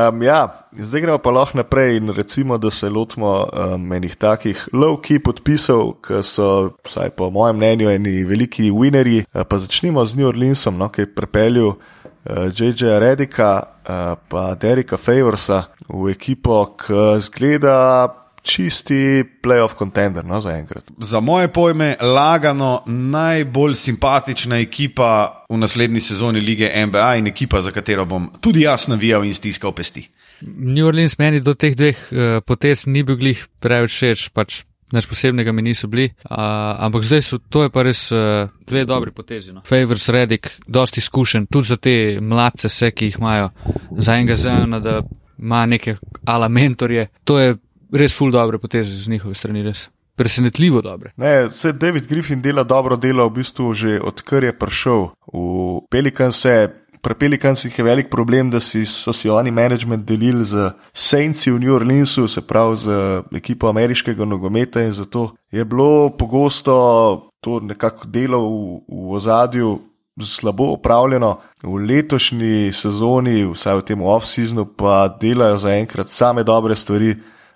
[0.09, 0.40] um, ja,
[0.73, 5.99] zdaj gremo pa lahko naprej in recimo, da se lotimo um, enih takih low-key podpisov,
[6.01, 6.49] ki so,
[6.87, 9.27] vsaj po mojem mnenju, eni veliki winnerji.
[9.35, 11.76] Uh, pa začnimo z New Orleansom, no, ki je pripeljal.
[12.24, 12.88] J.J.
[12.88, 18.09] Uh, Redika in uh, Derika Favorsa v ekipo, ki zgleda
[18.44, 20.85] čisti playoff contender no, za enkrat.
[20.98, 27.70] Za moje pojme, lagano najbolj simpatična ekipa v naslednji sezoni lige NBA in ekipa, za
[27.70, 30.09] katero bom tudi jaz navijal in stiskal pesti.
[30.40, 35.07] New Orleans meni do teh dveh uh, potez ni bil glih preveč všeč, pač Neč
[35.09, 36.37] posebnega mi niso bili, uh,
[36.85, 39.53] ampak zdaj so to pa res uh, dve dobri potezi.
[39.53, 39.62] No.
[39.66, 43.49] Favors Redik, dosti izkušen, tudi za te mladce, vse, ki jih imajo,
[43.97, 45.01] za enega zelo, da
[45.38, 47.09] ima neke ala mentorje.
[47.25, 47.57] To je
[47.92, 49.88] res full dobre poteze z njihove strani, res.
[50.14, 51.11] Presenetljivo dobre.
[51.16, 56.84] Ne, se David Griffin dela dobro delo, v bistvu že odkar je prišel v Pelikanse.
[57.05, 61.61] Pri Pelikansih je velik problem, da si, so si oni management delili z Saintsi v
[61.61, 62.88] New Orleansu, se pravi z
[63.37, 69.81] ekipo ameriškega nogometa in zato je bilo pogosto to nekako delo v, v ozadju
[70.23, 71.40] slabo upravljeno.
[71.62, 77.14] V letošnji sezoni, vsaj v tem off-seasonu, pa delajo zaenkrat same dobre stvari.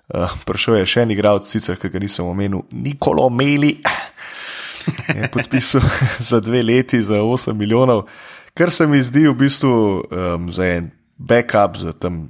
[0.08, 3.78] Uh, prišel je še en igralec, sicer ki ga nisem omenil, Nikolo Meli,
[5.16, 5.84] je podpisal
[6.32, 8.08] za dve leti za 8 milijonov,
[8.58, 12.28] kar se mi zdi v bistvu um, za en backup za tam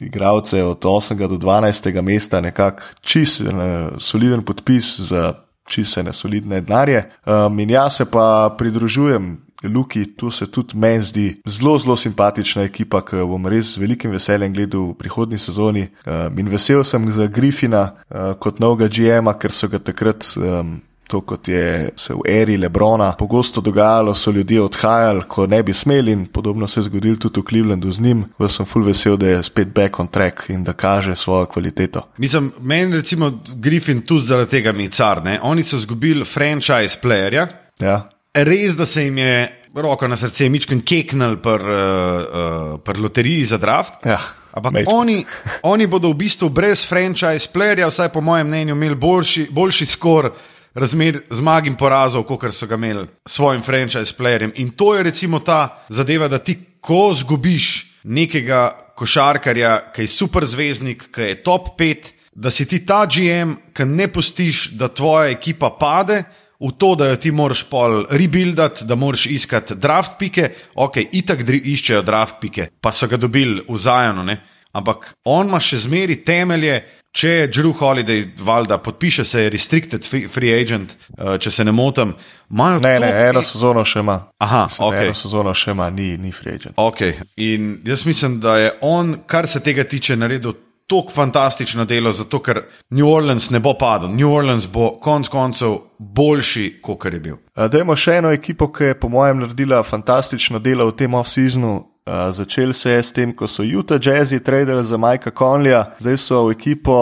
[0.00, 5.34] igralce od 8 do 12 mesta, nekako čist ne, soliden podpis za
[5.68, 7.10] čiste nesolidne denarje.
[7.26, 12.62] Um, in jaz se pa pridružujem Luki, tu se tudi meni zdi zelo, zelo simpatična
[12.62, 15.88] ekipa, ki bom res z velikim veseljem gledal v prihodnji sezoni.
[16.06, 20.28] Um, in vesel sem za Griffina uh, kot novega GM-a, ker so ga takrat.
[20.36, 25.62] Um, To, kot je se v eri Lebrona pogosto dogajalo, so ljudje odhajali, ko ne
[25.62, 28.24] bi smeli, in podobno se je zgodilo tudi v Clevelandu z njim.
[28.40, 32.02] Jaz sem full vesel, da je spet back on track in da kaže svojo kvaliteto.
[32.18, 35.22] Mislim, meni recimo Griffin tudi zaradi tega mi car.
[35.24, 35.38] Ne?
[35.42, 37.46] Oni so izgubili franchise playerja.
[37.78, 38.10] Ja.
[38.34, 43.44] Res, da se jim je roko na srce, mičken keknil pri uh, uh, pr loteriji
[43.44, 44.02] za draft.
[44.04, 44.18] Ja.
[44.56, 45.24] Ampak oni,
[45.62, 50.30] oni bodo v bistvu brez franchise playerja, vsaj po mojem mnenju, imeli boljši, boljši skor
[50.76, 54.52] razmer zmag in porazov, kot so ga imeli s svojim franchise playerjem.
[54.60, 60.46] In to je recimo ta zadeva, da ti, ko zgubiš nekega košarkarja, ki je super
[60.46, 65.32] zvezdnik, ki je top 5, da si ti ta GM, ki ne pustiš, da tvoja
[65.32, 66.24] ekipa pade.
[66.56, 71.42] V to, da jo ti moraš pol rebuildati, da moraš iskati draft pike, ok, itak
[71.44, 74.24] iščejo draft pike, pa so ga dobili vzajemno,
[74.72, 76.78] ampak on ima še zmeri temelje,
[77.16, 81.72] če je Drew Holiday, valjda, podpiše se je restricted free agent, uh, če se ne
[81.72, 82.14] motim.
[82.48, 84.18] Ne, ne, eno sezono še ima.
[84.44, 85.00] Aha, ok.
[85.06, 86.76] Eno sezono še ima, ni, ni free agent.
[86.76, 87.02] Ok,
[87.42, 90.62] in jaz mislim, da je on, kar se tega tiče, naredil.
[90.86, 92.60] Tako fantastično delo, zato ker
[92.94, 94.12] New Orleans ne bo padel.
[94.14, 97.40] New Orleans bo konec koncev boljši, kot je bil.
[97.58, 101.72] Dajmo še eno ekipo, ki je po mojem naredila fantastično delo v tem off-seasonu,
[102.06, 106.18] Uh, začel se je s tem, ko so Utah Jazzy tradili za Majka Conleya, zdaj
[106.22, 106.94] so v, ekipo,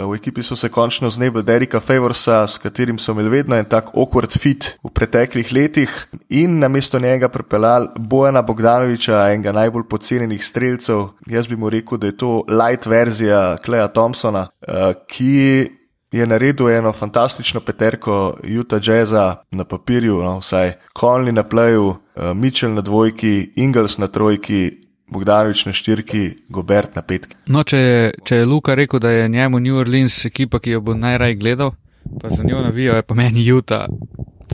[0.00, 3.92] v ekipi so se končno znebili Derika Favorsa, s katerim so imeli vedno en tak
[3.92, 5.92] awkward fit v preteklih letih,
[6.32, 11.04] in namesto njega pripeljali Bojana Bogdanoviča, enega najbolj pocenjenih streljcev.
[11.28, 15.68] Jaz bi mu rekel, da je to light verzija Kleja Thompsona, uh, ki
[16.16, 22.32] je naredil eno fantastično peterko Utah Jazza na papirju, no, vsaj Conley na playu, uh,
[22.34, 24.82] Mitchell na dvojki, Ingles na trojki.
[25.06, 27.36] Bogdanovič na štirki, Gobert na petki.
[27.46, 30.80] No, če je, če je Luka rekel, da je njemu New Orleans ekipa, ki jo
[30.82, 31.76] bo najraj gledal,
[32.18, 33.86] pa za njo navijo, je pa meni Utah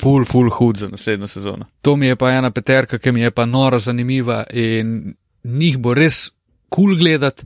[0.02, 1.64] full, full hud za naslednjo sezono.
[1.82, 5.94] To mi je pa ena peterka, ki mi je pa noro zanimiva in njih bo
[5.94, 6.30] res
[6.68, 7.44] kul cool gledati,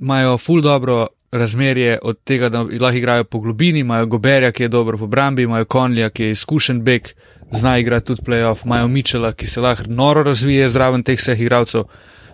[0.00, 4.68] imajo full dobro razmerje od tega, da lahko igrajo po globini, imajo Goberja, ki je
[4.68, 7.14] dober v obrambi, imajo Konlja, ki je izkušen bek,
[7.52, 11.84] zna igrati tudi playoff, imajo Mičela, ki se lahko noro razvije zraven teh vseh igralcev.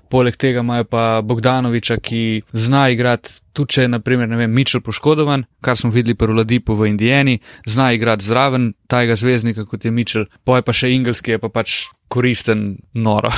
[0.08, 4.80] Poleg tega imajo pa Bogdanoviča, ki zna igrati, tudi če je, naprimer, ne vem, Mičel
[4.80, 9.92] poškodovan, kar smo videli pri Ladipu v Indijani, zna igrati zraven tajega zvezdnika, kot je
[9.92, 11.76] Mičel, poje pa še Ingels, ki je pa pač
[12.08, 13.32] koristen noro.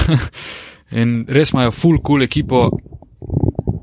[1.01, 2.69] In res imajo full cool ekipo,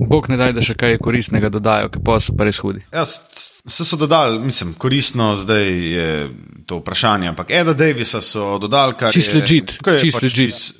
[0.08, 2.86] Bog ne daj, da še kaj koristnega dodajo, ki pa so pa res hudi.
[2.96, 3.04] Ja,
[3.68, 6.30] se so dodali, mislim, koristno zdaj je
[6.66, 10.54] to vprašanje, ampak Eda Davisa so dodali, kar čist je legit, čist pač legit.
[10.54, 10.74] čist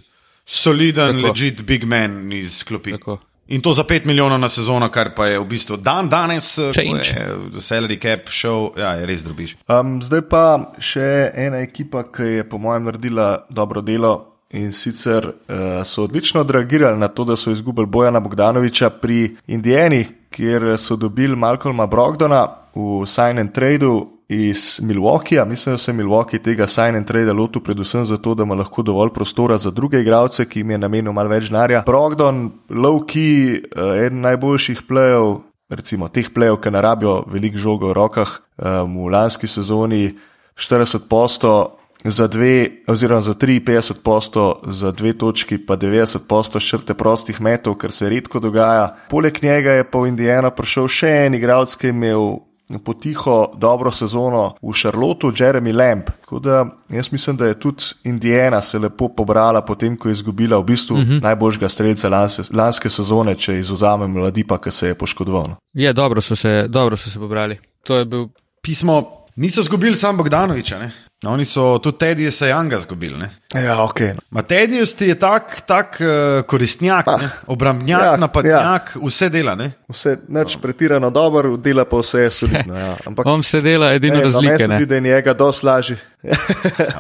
[0.46, 1.28] Soliden, Tako.
[1.28, 2.92] legit big man iz klopi.
[2.92, 3.20] Tako.
[3.48, 6.74] In to za 5 milijonov na sezono, kar pa je v bistvu dan danes, ko
[6.74, 7.12] Change.
[7.16, 9.56] je salary cap šel, ja, je res drobiš.
[9.68, 10.44] Um, zdaj pa
[10.80, 14.34] še ena ekipa, ki je po mojem naredila dobro delo.
[14.56, 20.06] In sicer uh, so odlično odreagirali na to, da so izgubili Bojana Bogdanoviča pri Indijani,
[20.38, 23.06] kjer so dobili Malcolma Brogdona v
[23.40, 25.46] and tradu iz Milwaukeeja.
[25.46, 29.10] Mislim, da se je Milwaukee tega and trada lotil predvsem zato, da ima lahko dovolj
[29.14, 31.84] prostora za druge igralce, ki jim je namenil malo več denarja.
[31.86, 37.88] Brogdon, low key, uh, eden najboljših plejev, recimo teh plejev, ki ne rabijo veliko žoga
[37.88, 40.18] v rokah, um, v lanski sezoni
[40.56, 46.94] 40 posto za dve, oziroma za 53 posto, za dve točki, pa 90 posto šrte
[46.94, 48.96] prostih metov, kar se redko dogaja.
[49.10, 52.38] Poleg njega je pa v Indijano prišel še en igralec, ki je imel
[52.84, 56.04] potiho dobro sezono v Šarlotu, Jeremy Lamb.
[56.22, 60.58] Tako da jaz mislim, da je tudi Indiana se lepo pobrala, potem ko je izgubila
[60.58, 61.22] v bistvu uh -huh.
[61.24, 65.48] najboljšega streljca lanske, lanske sezone, če izuzamem Ladipa, ki se je poškodoval.
[65.48, 65.56] No.
[65.74, 67.58] Je, dobro so, se, dobro so se pobrali.
[67.84, 68.28] To je bil
[68.62, 69.04] pismo.
[69.36, 70.92] Niso izgubili samo Bogdanoviča, ne?
[71.24, 73.26] No, oni so tudi Tedija Sajanga izgubili.
[73.56, 74.00] Ja, ok.
[74.30, 79.02] Matedijus ti je tak, tak uh, koristnjak, ah, obrambnjak, ja, napadnjak, ja.
[79.06, 79.56] vse dela.
[79.56, 79.72] Ne?
[79.90, 80.62] Vse neč no.
[80.62, 82.78] pretirano dobro, dela pa vse je solidno.
[82.78, 82.96] Ja.
[83.08, 84.68] Ampak on se dela edino razlike.
[84.68, 85.98] Ne, da je njega dosti lažji.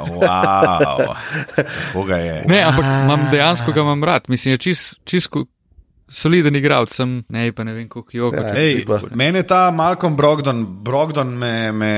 [0.09, 1.15] wow.
[2.47, 4.21] Ne, ampak imam dejansko ga imam rad.
[4.27, 5.29] Mislim, je čist, čist
[6.09, 9.11] soliden igralec, sem ne, pa ne vem, kako jo hoče.
[9.15, 11.93] Mene ta Malcolm Brogdon, Brogdon me, me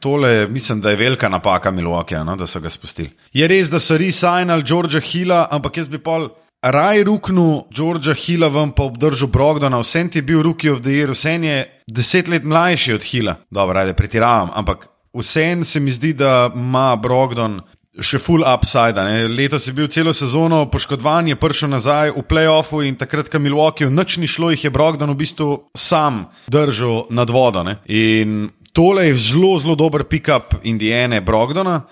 [0.00, 3.10] tole, mislim, da je velika napaka Milwaukee, no, da so ga spustili.
[3.32, 6.28] Je res, da so re-signali Georgea Hilla, ampak jaz bi pol.
[6.64, 10.94] Raj ruknu Georgea Hilla vam pa obdržal Brogdona, vsem ti je bil Rookie of the
[10.96, 13.36] Year, vsem je deset let mlajši od Hilla.
[13.50, 17.60] Dobro, ajde, pretiravam, ampak vsem se mi zdi, da ima Brogdon
[18.00, 18.98] še full upside.
[18.98, 19.28] Ne.
[19.28, 23.90] Letos je bil celo sezono poškodovan, je prišel nazaj v playoffu in takrat, ko Milwaukee
[23.90, 27.62] noč ni šlo, jih je Brogdon v bistvu sam držal nad vodo.
[27.62, 27.78] Ne.
[27.86, 31.82] In tole je zelo, zelo dober pick-up Indijane Brogdona.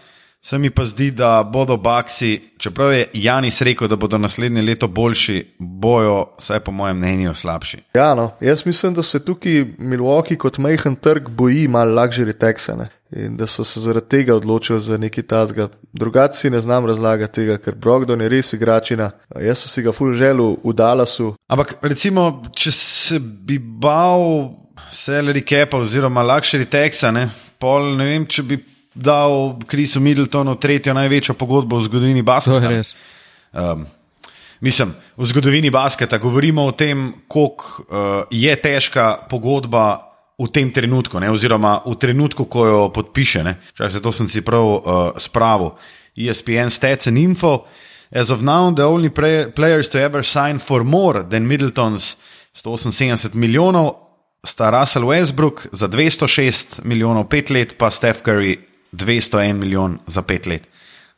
[0.44, 4.88] Se mi pa zdi, da bodo Baksi, čeprav je Janis rekel, da bodo naslednje leto
[4.88, 7.78] boljši, bojo, vsaj po mojem mnenju, slabši.
[7.94, 12.88] Ja, no, jaz mislim, da se tukaj Milwaukee kot majhen trg boji malo luxury texane
[13.16, 15.68] in da so se zaradi tega odločili za neki tasga.
[15.92, 19.10] Drugače si ne znam razlagati tega, ker Brogdon je res igračina.
[19.40, 21.34] Jaz sem si ga full želel v Dallasu.
[21.48, 24.48] Ampak recimo, če se bi bal
[24.92, 27.28] Celery Cap oziroma Luxury Texa, ne,
[27.60, 28.58] pol ne vem, če bi
[28.94, 32.82] dal Krisu Middletonu tretjo največjo pogodbo v zgodovini basketa.
[33.52, 33.86] Um,
[34.60, 37.86] mislim, v zgodovini basketa govorimo o tem, koliko uh,
[38.30, 43.44] je težka pogodba v tem trenutku, ne, oziroma v trenutku, ko jo podpiše.
[43.76, 44.80] Če se to sem si prav uh,
[45.20, 45.76] spravil.
[46.16, 47.64] ESPN stats and info.
[48.12, 52.16] As of now, the only play players to ever sign for more than Middleton's
[52.52, 53.96] 178 milijonov
[54.44, 60.46] sta Russell Westbrook za 206 milijonov, pet let, pa Steph Curry 201 milijon za pet
[60.46, 60.68] let.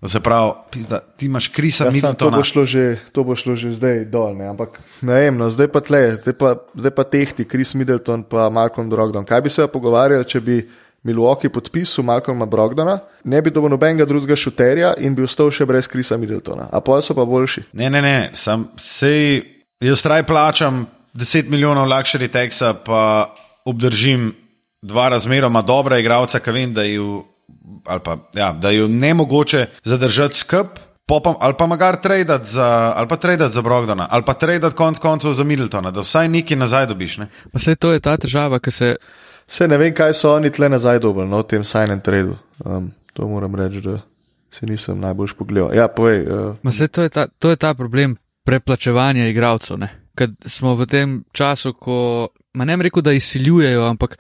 [0.05, 0.53] To se pravi,
[0.89, 4.51] da ti imaš krisa, mi to bo že, to bo šlo že zdaj dol, ne?
[4.53, 8.51] ampak ne vem, no, zdaj pa tle, zdaj pa, zdaj pa tehti, Kris Middleton pa
[8.53, 9.25] Malcolm Brogdon.
[9.25, 10.59] Kaj bi se pogovarjali, če bi
[11.05, 15.89] Milwaukee podpisal Malcolma Brogdona, ne bi dobil nobenega drugega šuterja in bi ostal še brez
[15.89, 17.71] Krisa Middletona, a pa so pa boljši.
[17.73, 19.41] Ne, ne, ne, sem sej,
[19.85, 20.85] jaz traj plačam
[21.17, 23.33] 10 milijonov luxury taxa, pa
[23.65, 24.35] obdržim
[24.85, 27.23] dva razmeroma dobra igralca, ki vem, da jih ali
[28.05, 30.67] pa, ja, da jo ne mogoče zadržati skrb.
[31.07, 34.99] Popam, ali pa magar traditi za, ali pa traditi za Brogdana, ali pa traditi konc
[34.99, 37.19] koncev za Middletona, da vsaj nekaj nazaj dobiš.
[37.19, 37.27] Ne?
[37.53, 38.97] Pa se to je ta težava, ki se.
[39.47, 42.39] Se ne vem, kaj so oni tle nazaj dobili, no, v tem sign and tradu.
[42.65, 43.99] Um, to moram reči, da
[44.51, 45.75] se nisem najbolj pogledal.
[45.77, 46.25] Ja, povej.
[46.65, 49.85] Uh, se to je, ta, to je ta problem preplačevanja igralcev.
[50.17, 54.17] Ker smo v tem času, ko, ma ne rekel, da izsiljujejo, ampak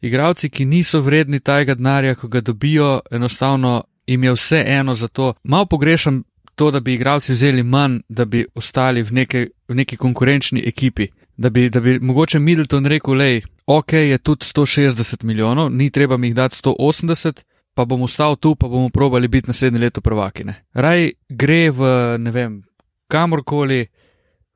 [0.00, 5.08] igravci, ki niso vredni tega denarja, ko ga dobijo, enostavno jim je vse eno za
[5.08, 5.34] to.
[5.44, 6.22] Mal pogrešam
[6.54, 11.06] to, da bi igravci vzeli manj, da bi ostali v, neke, v neki konkurenčni ekipi.
[11.36, 16.16] Da bi, da bi mogoče Middleton rekel, lej, ok, je tudi 160 milijonov, ni treba
[16.16, 17.42] mi jih dati 180,
[17.74, 20.54] pa bom ostal tu, pa bomo probali biti naslednje leto prvakine.
[20.74, 22.62] Raj gre v, ne vem,
[23.06, 23.86] kamorkoli,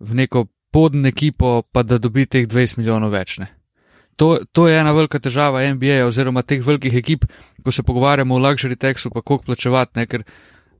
[0.01, 3.39] v neko podne ekipo, pa da dobi teh 20 milijonov več.
[3.39, 3.47] Ne?
[4.23, 7.25] To, to je ena velika težava NBA oziroma teh velikih ekip,
[7.65, 10.23] ko se pogovarjamo o luxury taxu, pa koliko plačevati, ne, ker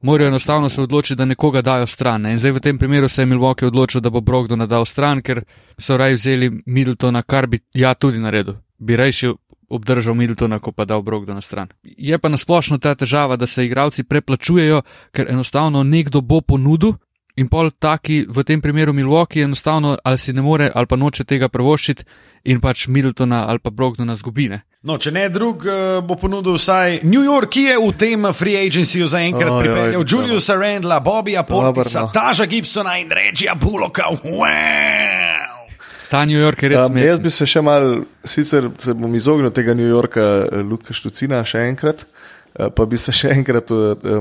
[0.03, 2.23] morajo enostavno se odločiti, da nekoga dajo stran.
[2.23, 2.37] Ne.
[2.37, 5.43] In zdaj v tem primeru se je Milwaukee odločil, da bo Brogdon dal stran, ker
[5.79, 8.61] so raj vzeli Middletona, kar bi ja tudi naredil.
[8.79, 9.33] Bi rajši
[9.75, 11.75] obdržal Middletona, ko pa dal Brogdona stran.
[11.83, 16.95] Je pa nasplošno ta težava, da se igravci preplačujejo, ker enostavno nekdo bo ponudil.
[17.41, 21.25] In pol taki, v tem primeru Milwaukee, enostavno ali si ne more ali pa noče
[21.25, 22.05] tega prvoščiti
[22.53, 24.63] in pač Middletona ali pa Brogdona zgubine.
[24.85, 28.59] No, če ne drug, uh, bo ponudil vsaj New York, ki je v tem free
[28.67, 34.11] agencyju zaenkrat pripeljal Juliusa Randla, Bobija Portisa, Taža Gibsona in Regija Buloka.
[34.27, 35.63] Wow!
[36.11, 39.55] Ta New York je res um, jaz bi se še mal, sicer se bom izognil
[39.57, 42.05] tega New Yorka, eh, Luka Štucina, še enkrat.
[42.05, 43.71] Eh, pa bi se še enkrat,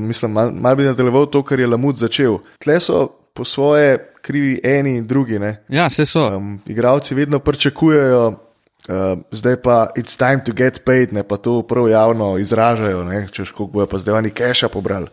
[0.01, 2.39] mislim, malo mal bi nadaljeval to, kar je Lamut začel.
[2.63, 5.39] Tle so po svoje krivi eni in drugi.
[5.39, 5.63] Ne?
[5.69, 6.27] Ja, se so.
[6.27, 11.61] Um, igravci vedno pričakujejo, uh, zdaj pa it's time to get paid, ne pa to
[11.61, 15.07] prav javno izražajo, češ kako bojo pa zdaj oni keša pobrali.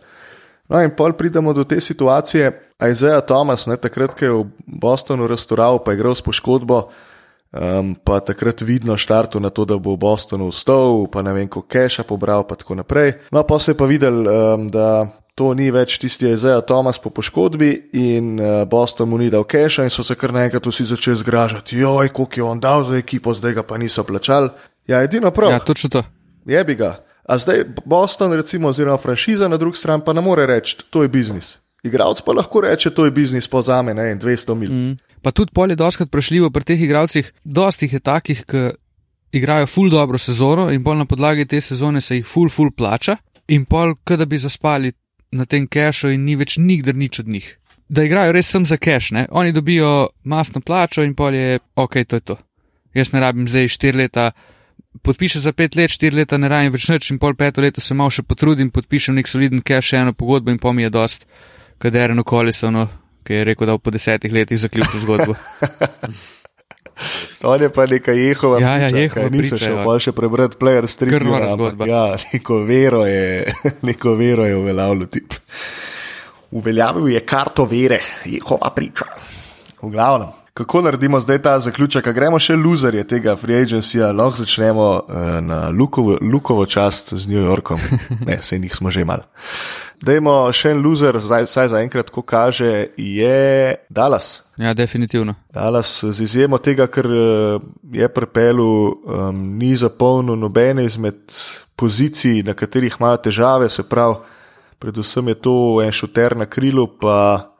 [0.69, 2.51] No, in pol pridemo do te situacije.
[2.91, 6.83] Isaiah Thomas, ne, takrat, ko je v Bostonu restoral, pa je igral s poškodbo,
[7.49, 11.47] Um, pa takrat vidno štartu na to, da bo v Bostonu vstal, pa ne vem,
[11.49, 13.15] ko keša pobral, pa tako naprej.
[13.33, 17.09] No, pa se je pa videl, um, da to ni več tisti Ezeja Tomas po
[17.09, 21.23] poškodbi in uh, Boston mu ni dal keša in so se kar naenkrat vsi začeli
[21.23, 24.53] zgražati, joj, koliko je on dal za ekipo, zdaj ga pa niso plačali.
[24.85, 25.49] Ja, edino prav.
[25.55, 26.03] Ja, točno to.
[26.45, 26.99] Je bi ga.
[27.25, 31.09] A zdaj Boston, recimo, oziroma franšiza na drugi strani, pa ne more reči, to je
[31.09, 31.57] biznis.
[31.83, 34.71] Igravc pa lahko reče, to je biznis po zame, ne, 200 mil.
[34.71, 34.97] Mm.
[35.21, 38.69] Pa tudi polje doskrat prešljivo pri teh igravcih, dosti jih je takih, ki
[39.31, 43.17] igrajo full dobro sezono in pol na podlagi te sezone se jih full, full plača
[43.47, 44.91] in pol, kada bi zaspali
[45.31, 47.49] na tem kešu in ni več nikdar nič od njih.
[47.89, 49.25] Da igrajo res sem za keš, ne?
[49.31, 52.37] Oni dobijo masno plačo in pol je, ok, to je to.
[52.93, 54.31] Jaz ne rabim zdaj štiri leta
[55.01, 57.93] podpiše za pet let, štiri leta, ne rajem več nič, in pol peto leto se
[57.93, 61.25] malo še potrudim, podpišem nek soliden cash, eno pogodbo in pomi je dost,
[61.79, 62.87] kader eno kolisono,
[63.23, 65.35] ki je rekel, da v po desetih letih zaključi zgodbo.
[67.43, 68.59] On je pa nekaj jehova.
[68.59, 69.29] Ja, ja, jehova.
[69.31, 71.13] Nisem še bolj še prebrati player stream.
[71.15, 71.87] Krvna zgodba.
[71.87, 72.03] Ja,
[72.33, 73.53] neko vero je,
[73.89, 75.37] neko vero je uveljavljal tip.
[76.51, 79.07] Uveljavil je karto vere, jehova priča.
[79.79, 84.43] V glavnem kako naredimo zdaj ta zaključek, a gremo še loserje tega free agencyja, lahko
[84.43, 87.79] začnemo uh, na Lukovo, Lukovo čast z New Yorkom,
[88.27, 89.25] ne, se jih smo že mal.
[89.99, 94.39] Dajmo še en loser, zdaj vsaj za enkrat, ko kaže, je Dallas.
[94.59, 95.35] Ja, definitivno.
[95.53, 97.59] Dallas z izjemo tega, ker eh,
[97.99, 101.19] je prepelu, um, ni zapolnil nobene izmed
[101.79, 104.19] pozicij, na katerih imajo težave, se pravi,
[104.79, 107.51] predvsem je to en šuter na krilu, pa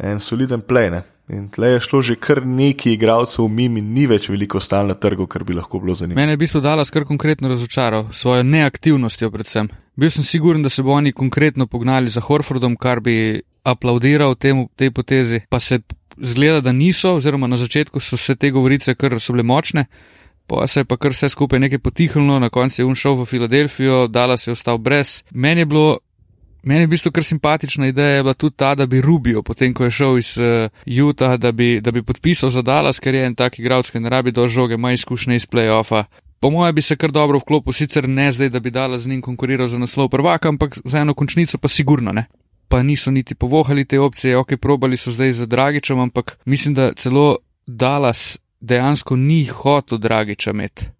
[0.00, 0.92] en soliden play.
[1.28, 4.94] In tle je šlo že kar nekaj igralcev mimo in ni več veliko stal na
[4.94, 6.20] trgu, kar bi lahko bilo zanimivo.
[6.20, 9.68] Mene je v bistvu Dallas kar konkretno razočaral, svojo neaktivnostjo predvsem.
[9.96, 14.68] Bil sem siguren, da se bo oni konkretno pognali za Horfordom, kar bi aplaudiral temu,
[14.76, 15.80] tej potezi, pa se
[16.22, 19.86] zgleda, da niso, oziroma na začetku so se te govorice kar so bile močne.
[20.46, 23.24] Pa se je pa kar vse skupaj nekaj potihnilo, na koncu je on šel v
[23.26, 25.24] Filadelfijo, Dallas je ostal brez.
[25.34, 25.98] Meni je bilo
[26.66, 29.84] Meni je v bistvu kar simpatična ideja bila tudi ta, da bi Rubio, potem ko
[29.84, 30.70] je šel iz uh,
[31.06, 34.10] Utah, da bi, da bi podpisal za Dallas, ker je en tak igralec, ki ne
[34.10, 36.04] rabi do žoge, ima izkušnje iz playoffa.
[36.40, 39.22] Po mojem bi se kar dobro vklopil, sicer ne zdaj, da bi Dallas z njim
[39.22, 42.26] konkuriral za naslov prvaka, ampak za eno končnico pa sigurno ne.
[42.68, 46.92] Pa niso niti povohali te opcije, ok, probali so zdaj za Dragičem, ampak mislim, da
[46.94, 50.90] celo Dallas dejansko ni hotel Dragiča imeti,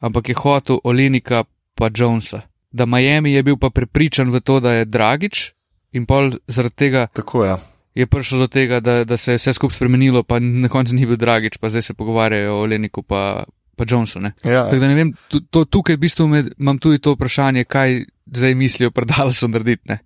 [0.00, 4.72] ampak je hotel Olenika pa Jonesa da Miami je bil pa prepričan v to, da
[4.72, 5.52] je Dragič
[5.92, 7.06] in pol zaradi tega.
[7.12, 7.56] Tako je.
[7.94, 11.06] Je prišel do tega, da, da se je vse skupaj spremenilo, pa na koncu ni
[11.06, 13.44] bil Dragič, pa zdaj se pogovarjajo o Leniku pa,
[13.76, 14.30] pa Johnsonu.
[14.44, 14.64] Ja.
[14.70, 18.04] Tako da ne vem, to, to, tukaj v bistvu med, imam tudi to vprašanje, kaj
[18.30, 19.98] zdaj mislijo predalo so narediti, ne?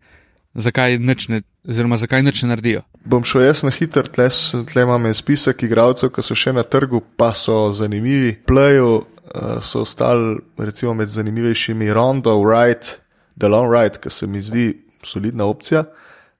[0.54, 2.84] zakaj nečne, oziroma zakaj nečne naredijo.
[3.04, 4.28] Bom šel jaz na hiter, tle,
[4.70, 8.36] tle imam en spisek igralcev, ki so še na trgu, pa so zanimivi.
[8.46, 9.02] Playu
[9.34, 12.98] uh, so ostali recimo med zanimivejšimi Rondo, Wright,
[13.36, 15.84] Delon Wright, ki se mi zdi solidna opcija.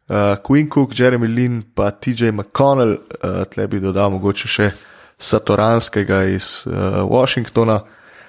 [0.09, 0.17] Uh,
[0.49, 4.71] Queen Cook, Jeremy Lin, pa TJ McConnell, uh, tle bi dodal mogoče še
[5.19, 7.81] Satoranskega iz uh, Washingtona.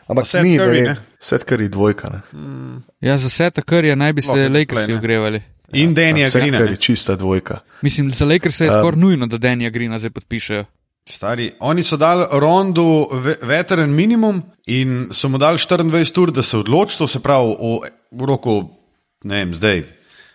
[0.07, 2.21] Ampak se ni, ne, set kari dvojka.
[2.33, 2.77] Mm.
[3.01, 5.41] Ja, za seta kari naj bi se Lakersi ogrevali.
[5.73, 6.57] In Denija Grina.
[6.57, 7.59] Set kari čista dvojka.
[7.81, 10.65] Mislim, za Lakers je um, skoraj nujno, da Denija Grina zdaj podpišejo.
[11.09, 13.07] Stari, oni so dali rondu
[13.41, 17.89] veteran minimum in so mu dali 24 ur, da se odloči, to se pravi v,
[18.11, 18.55] v roku,
[19.23, 19.83] ne vem, zdaj.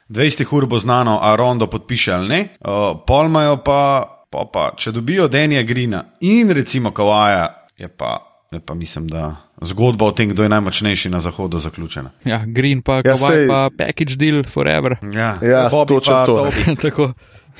[0.08, 2.40] 20 ur bo znano, a rondo podpiše ali ne.
[2.60, 3.82] Uh, Polmajo pa,
[4.30, 8.18] pa, pa, če dobijo Denija Grina in recimo Kawaja, je pa,
[8.52, 12.10] je pa mislim, da zgodba o tem, kdo je najmočnejši na zahodu, zaključena.
[12.24, 13.48] Ja, Green pa, ja, Kawaj sej...
[13.48, 14.96] pa, package deal forever.
[15.02, 16.46] Ja, ja točno to.
[16.86, 17.10] Tako.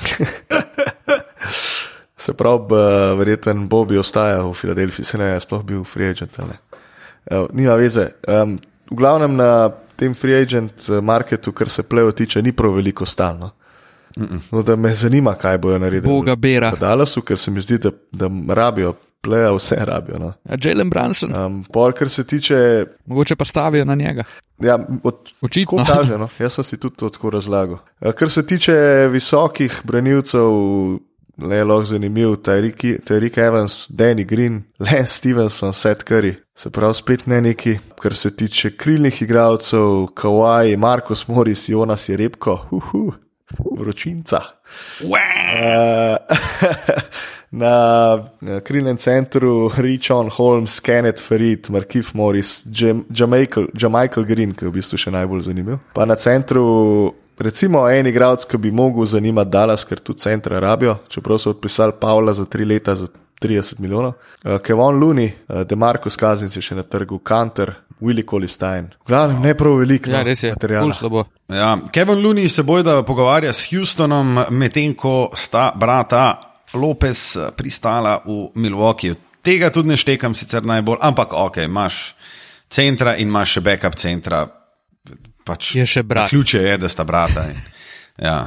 [2.21, 2.77] Se pravi,
[3.19, 6.37] verjeten Bobby ostaja v Filadelfiji, se ne sploh bil free agent.
[7.57, 8.11] Nima veze.
[8.29, 8.59] Um,
[8.91, 13.07] v glavnem na tem free agent eh, marketu, kar se plejo tiče, ni prav veliko
[13.07, 13.51] stalno.
[14.51, 16.13] No, da me zanima, kaj bojo naredili.
[16.13, 16.73] Boga bera.
[16.75, 20.19] V Dallasu, ker se mi zdi, da, da rabijo, plejo vse rabijo.
[20.19, 20.33] No.
[20.65, 21.35] Jalen Branson.
[21.37, 22.57] Um, pol, kar se tiče.
[23.07, 24.25] Mogoče pa stavijo na njega.
[24.59, 25.85] Ja, od, Očitno.
[25.87, 26.29] Kaže, no.
[26.39, 27.79] Jaz sem si tudi to tako razlagal.
[28.19, 28.75] Kar se tiče
[29.13, 30.51] visokih branilcev
[31.41, 36.35] le lahko zanimiv, Tyreek Evans, Danny Green, Lance Stevenson, Seth Curry.
[36.57, 42.17] Se pravi, spet ne neki, kar se tiče krilnih igralcev, Kawhi, Markus Morris, Jonas je
[42.17, 43.13] repko, uhu,
[43.79, 44.41] vročinca.
[44.71, 46.17] Uh,
[47.51, 48.21] na
[48.65, 55.11] krilnem centru Richon Holmes, Kenneth Farid, Markif Morris, Jamichael Green, ki je v bistvu še
[55.11, 55.81] najbolj zanimiv.
[55.97, 56.63] Pa na centru
[57.41, 61.97] Recimo en igralec, ki bi mogel zanimati Dallas, ker tu centra rabijo, čeprav so odpisali
[62.01, 63.07] Pavla za tri leta za
[63.41, 64.13] 30 milijonov.
[64.45, 68.91] Uh, Kevon Luni, uh, Demarcus Kaznic je še na trgu, Kanter, Willy Colistein.
[69.09, 70.11] Glavno, ne prav veliko.
[70.13, 70.53] Ja, res je.
[70.53, 70.85] Materiala.
[70.85, 71.25] Ful slabo.
[71.49, 76.41] Ja, Kevin Looney se bojda pogovarja s Houstonom, medtem ko sta brata
[76.75, 79.17] Lopez pristala v Milwaukeeju.
[79.43, 82.15] Tega tudi ne štekam sicer najbolj, ampak ok, imaš
[82.69, 84.45] centra in imaš še backup centra.
[85.45, 86.31] Pač Je še brat.
[86.31, 87.47] Ključe je, da sta brata.
[87.51, 87.61] In,
[88.21, 88.39] ja,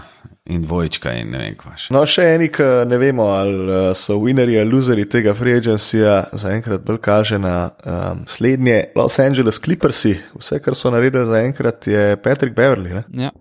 [0.46, 1.94] in dvojčka in ne vem kva še.
[1.96, 6.18] No, še eni, ki ne vemo, ali eh, so winnerji ali loserji tega free agencyja,
[6.44, 10.14] zaenkrat bolj kaže na um, slednje Los Angeles Clippersi.
[10.40, 12.94] Vse, kar so naredili zaenkrat, je Patrick Beverly.
[13.00, 13.06] Ne?
[13.26, 13.34] Ja.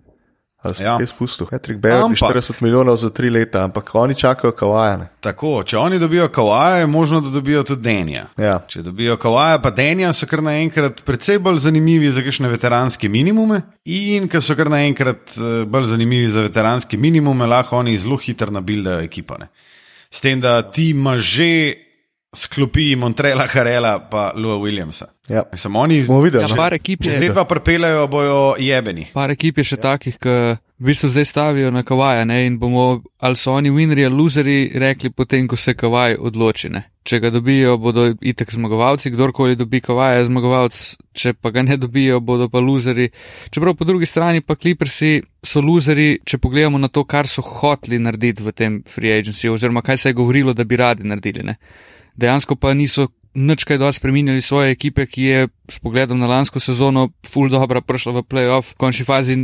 [0.79, 0.97] Ja.
[0.99, 1.47] je spustil?
[1.51, 5.07] Patrick Beverly, Ampak- 40 milijonov za tri leta, ampak oni čakajo kavajane.
[5.19, 8.25] Tako, če oni dobijo kawaja, je možno, da dobijo tudi Denja.
[8.37, 8.59] Ja.
[8.67, 13.61] Če dobijo kawaja, pa Denja, so kar naenkrat precej bolj zanimivi za kakšne veteranske minimume.
[13.85, 18.51] In ker so kar naenkrat eh, bolj zanimivi za veteranske minimume, lahko oni zelo hitro
[18.51, 19.47] nabildajo ekipane.
[20.11, 21.73] S tem, da ti imaš že
[22.33, 25.07] sklopi Montrela, Harela pa Lua Williamsa.
[25.29, 25.43] Ja.
[25.55, 26.43] Sem oni, Bomo videli.
[26.49, 27.19] Ja, par ekip je.
[27.19, 29.07] te dva prepelejo, bojo jebeni.
[29.13, 30.33] Par ekip je še takih, ki
[30.83, 32.41] v bistvu zdaj stavijo na kavaja ne?
[32.45, 36.69] in bomo, ali so oni winnerji ali loseri, rekli potem, ko se kavaj odloči.
[36.73, 36.83] Ne?
[37.07, 40.81] Če ga dobijo, bodo itek zmagovalci, kdorkoli dobi kavaja, je zmagovalec,
[41.15, 43.09] če pa ga ne dobijo, bodo pa loseri.
[43.51, 48.01] Čeprav po drugi strani pa kliprsi so loseri, če pogledamo na to, kar so hoteli
[48.03, 51.47] narediti v tem free agency, oziroma kaj se je govorilo, da bi radi naredili.
[51.47, 51.59] Ne?
[52.15, 56.59] Dejansko pa niso nič kaj dosti spremenili svoje ekipe, ki je s pogledom na lansko
[56.59, 59.37] sezono full dobro prišla v playoff, v končni fazi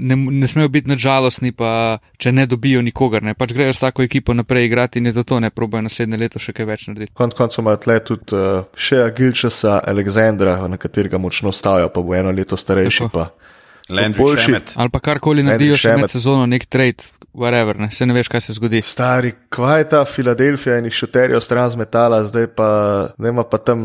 [0.00, 4.02] ne, ne smejo biti nadžalostni, pa če ne dobijo nikogar, ne pač grejo s tako
[4.06, 7.12] ekipo naprej igrati in je to to, ne probojajo naslednje leto še kaj več narediti.
[7.14, 12.16] Konec koncev ima tle tudi uh, še Agilčasa Aleksandra, na katerega močno stavijo, pa bo
[12.16, 13.06] eno leto starejši.
[13.06, 13.14] Tako.
[13.14, 13.56] Pa.
[13.90, 14.44] Landry boljši.
[14.46, 14.72] Šemet.
[14.78, 17.02] Ali pa karkoli naredijo še med sezono, nek trade,
[17.32, 18.82] whatever, ne, se ne veš, kaj se zgodi.
[18.82, 22.70] Stari, kva je ta Filadelfija in jih šuterijo stran z metala, zdaj pa
[23.18, 23.82] ne ima pa tam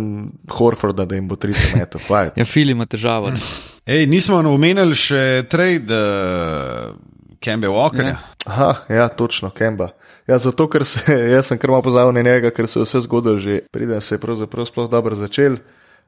[0.52, 2.04] Horforda, da jim bo 30 metrov.
[2.08, 2.40] Kva je to?
[2.42, 3.32] Ja, Fili ima težavo.
[3.86, 6.96] Ej, nismo omenili še trade uh,
[7.40, 8.18] Kembe Walkerja.
[8.46, 9.92] Aha, ja, točno, Kemba.
[10.28, 11.02] Ja, zato, ker se,
[11.36, 14.16] jaz sem kar malo pozabil na njega, ker se je vse zgodilo že, preden se
[14.16, 15.60] je pravzaprav sploh dobro začel.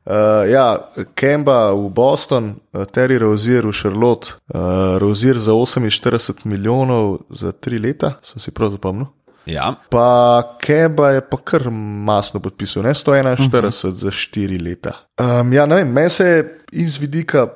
[0.08, 7.28] Uh, ja, Kemba v Boston, uh, Terry Rozier v Charlotte, uh, Rozier za 48 milijonov
[7.30, 9.12] za tri leta, sem si prav zapomnil.
[9.44, 9.76] Ja.
[9.92, 13.92] Pa Kemba je pa kar masno podpisal, ne 141 uh -huh.
[13.92, 14.92] za 4 leta.
[15.20, 17.48] Um, ja, ne vem, meni se je iz vidika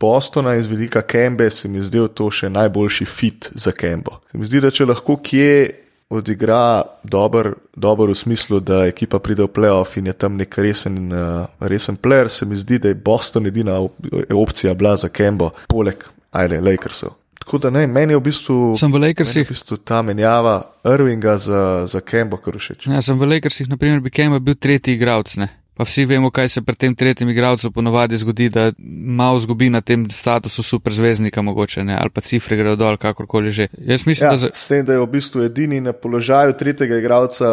[0.00, 4.20] Bostona, iz vidika Kembe, se mi zdel to še najboljši fit za Kembo.
[4.32, 5.83] Se mi zdi, da če lahko kje
[6.14, 11.12] odigra dober, dober v smislu, da ekipa pride v playoff in je tam nek resen,
[11.12, 13.98] uh, resen player, se mi zdi, da je Boston edina op
[14.34, 17.14] opcija bila za Kembo, poleg ajde, Lakersov.
[17.44, 18.54] Tako da ne, meni je v bistvu.
[18.80, 22.86] Sem v Meni je Lakersih, v bistvu ta menjava Irvinga za, za Kembo kar všeč.
[22.86, 25.50] ja, sem v Lakersih, naprimer, bi Kemba bil tretji igralec, ne.
[25.74, 28.70] Pa vsi vemo, kaj se pri tem tretjem igralcu ponovadi zgodi, da
[29.18, 33.66] malo zgubi na tem statusu superzvezdnika mogoče, ne, ali pa cifre gredo dol, kakorkoli že.
[33.78, 36.98] Jaz mislim, Ja, da za, s tem, da je v bistvu edini na položaju tretjega
[36.98, 37.48] igralca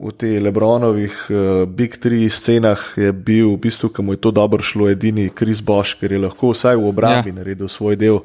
[0.00, 4.32] v teh Lebronovih uh, Big Three scenah, je bil v bistvu, ki mu je to
[4.32, 7.42] dobro šlo, edini Kris Bosch, ker je lahko vsaj v obrambi ja.
[7.42, 8.24] naredil svoj del.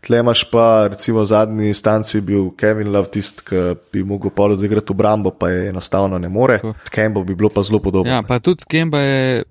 [0.00, 4.54] Tle imaš pa, recimo, v zadnji instanci bil Kevin Love tisti, ki bi mogel polo
[4.54, 6.60] odigrati obrambo, pa je enostavno ne more.
[6.90, 8.12] Kembo bi bilo pa zelo podobno.
[8.12, 9.42] Ja, pa tudi Kemba je.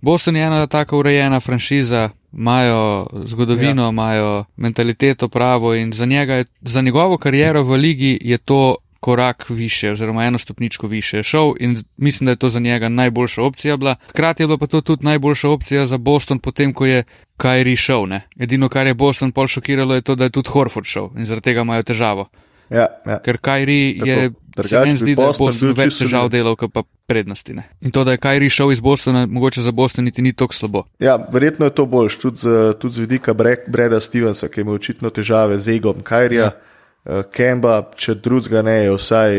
[0.00, 4.44] Boston je ena tako urejena franšiza, imajo zgodovino, imajo ja.
[4.56, 10.24] mentaliteto pravo in za, je, za njegovo kariero v ligi je to korak više, oziroma
[10.24, 13.96] eno stopničko više šel in mislim, da je to za njega najboljša opcija bila.
[14.08, 17.02] Hkrati je bila pa to tudi najboljša opcija za Boston, potem ko je
[17.36, 18.06] Kairi šel.
[18.08, 18.20] Ne?
[18.40, 21.44] Edino, kar je Boston pol šokiralo, je to, da je tudi Horford šel in zaradi
[21.44, 22.28] tega imajo težavo.
[22.70, 23.18] Ja, ja.
[23.20, 26.56] Ker Kairi Tako, je, se drugače meni zdi, da je Boston Boston več težav delal,
[26.56, 27.54] pa prednosti.
[27.54, 27.68] Ne.
[27.84, 30.86] In to, da je Kairi šel iz Bostona, mogoče za Boston niti ni tako slabo.
[30.98, 34.72] Ja, verjetno je to boljš, tudi z, tudi z vidika Bre- Breda Stevensa, ki ima
[34.72, 36.48] očitno težave z egom Kajrija.
[36.48, 36.73] Ja.
[37.04, 39.34] Kemba, če drugega ne, je vsaj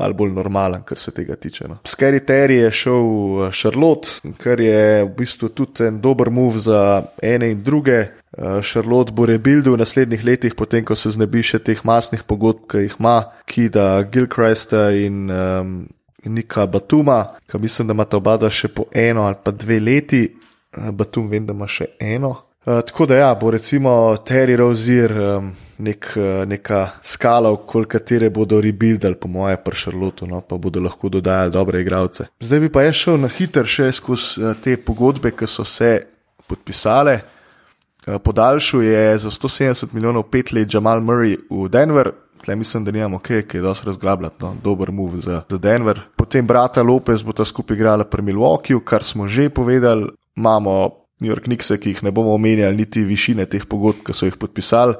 [0.00, 1.68] malo bolj normalen, kar se tega tiče.
[1.70, 1.76] No.
[1.86, 6.80] Scary Terry je šel v Charlotte, kar je v bistvu tudi en dober move za
[7.22, 8.00] ene in druge.
[8.34, 12.64] Eh, Charlotte bo rebuildil v naslednjih letih, potem ko se znebi še teh masnih pogodb,
[12.66, 15.76] ki jih ima, Kida Gilchrista in um,
[16.26, 20.24] Nika Batuma, ki mislim, da imata oba dva še po eno ali pa dve leti.
[20.26, 22.34] Eh, Batum vem, da ima še eno.
[22.64, 28.30] Uh, tako da ja, bo recimo Terry Rozier um, nek, uh, neka skala, okoli katere
[28.30, 32.30] bodo rebuildali, po moje, pri Šarlotu, no, pa bodo lahko dodajali dobre igralce.
[32.40, 35.92] Zdaj bi pa jaz šel na hiter še skozi uh, te pogodbe, ki so se
[36.48, 37.18] podpisale.
[38.06, 42.96] Uh, podaljšal je za 170 milijonov pet let Jamal Murray v Denver, tle mislim, da
[42.96, 46.00] nimamo kaj, ki je dosti razglabljati, no, dober move za, za Denver.
[46.16, 51.30] Potem brata Lopez bo ta skupaj igrala pri Milwaukeeju, kar smo že povedali, imamo New
[51.30, 54.98] York Knicks, ki jih ne bomo omenjali, niti višine teh pogodb, ki so jih podpisali.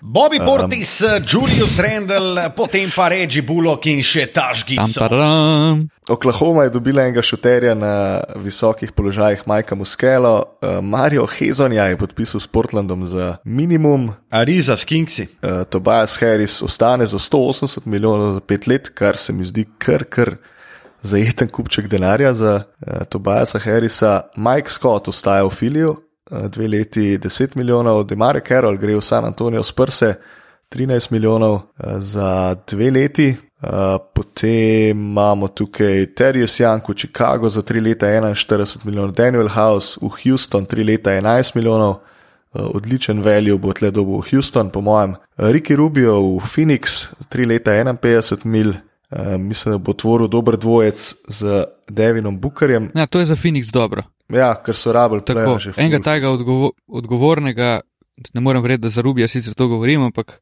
[0.00, 5.12] Bobby Portis, um, Julius Randall, potem pa Reggie Bullock in še Taž Gibson.
[6.08, 12.40] Oklahoma je dobila enega šuterja na visokih položajih, Majka Muskelo, uh, Mario Hezonja je podpisal
[12.40, 14.08] s Portlandom za minimum.
[14.32, 15.28] Ariza s Kingsi.
[15.44, 20.08] Uh, Tobias Harris ostane za 180 milijonov za pet let, kar se mi zdi kar
[20.08, 20.40] kar.
[21.02, 25.96] Zajeten kupček denarja za uh, Tobiasa Harrisa, Mike Scott ostaja v Filiju,
[26.30, 30.14] Eh, dve leti 10 milijonov, Demare Carroll gre v San Antonijo s prse
[30.68, 33.28] 13 milijonov eh, za dve leti.
[33.28, 39.98] Eh, potem imamo tukaj Terjes Jank v Chicago za 3 leta 41 milijonov, Daniel House
[40.00, 41.94] v Houston 3 leta 11 milijonov,
[42.54, 45.14] odličen value bo tle dobil Houston, po mojem.
[45.38, 48.74] Ricky Rubio v Phoenix 3 leta 51 mil.
[49.10, 52.90] Uh, mislim, da bo tvoril dober dvojec z Devinom Bookerjem.
[52.94, 54.02] Ja, to je za Phoenix dobro.
[54.28, 55.58] Ja, ker so rabili tako.
[55.76, 57.80] Enega tega odgovo odgovornega,
[58.32, 60.38] ne morem reči, da za Rubija sicer to govorim, ampak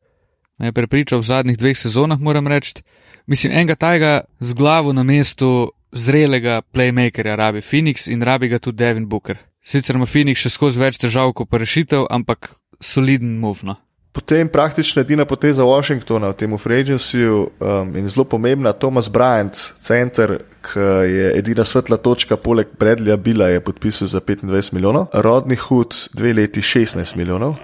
[0.59, 2.83] me je prepričal v zadnjih dveh sezonah, moram reči.
[3.27, 8.77] Mislim, enega tega z glavo na mestu zrelega playmakerja rabi Phoenix in rabi ga tudi
[8.77, 9.39] Devin Booker.
[9.65, 13.77] Sicer ima Phoenix še skozi več težav kot rešitev, ampak soliden movno.
[14.13, 20.39] Potem praktično edina poteza Washingtona v tem Fregencyju um, in zelo pomembna, Thomas Bryant, center,
[20.65, 20.81] ki
[21.13, 26.33] je edina svetla točka, poleg Bradleya Bila je podpisal za 25 milijonov, Rodney Hood dve
[26.33, 27.55] leti 16 milijonov.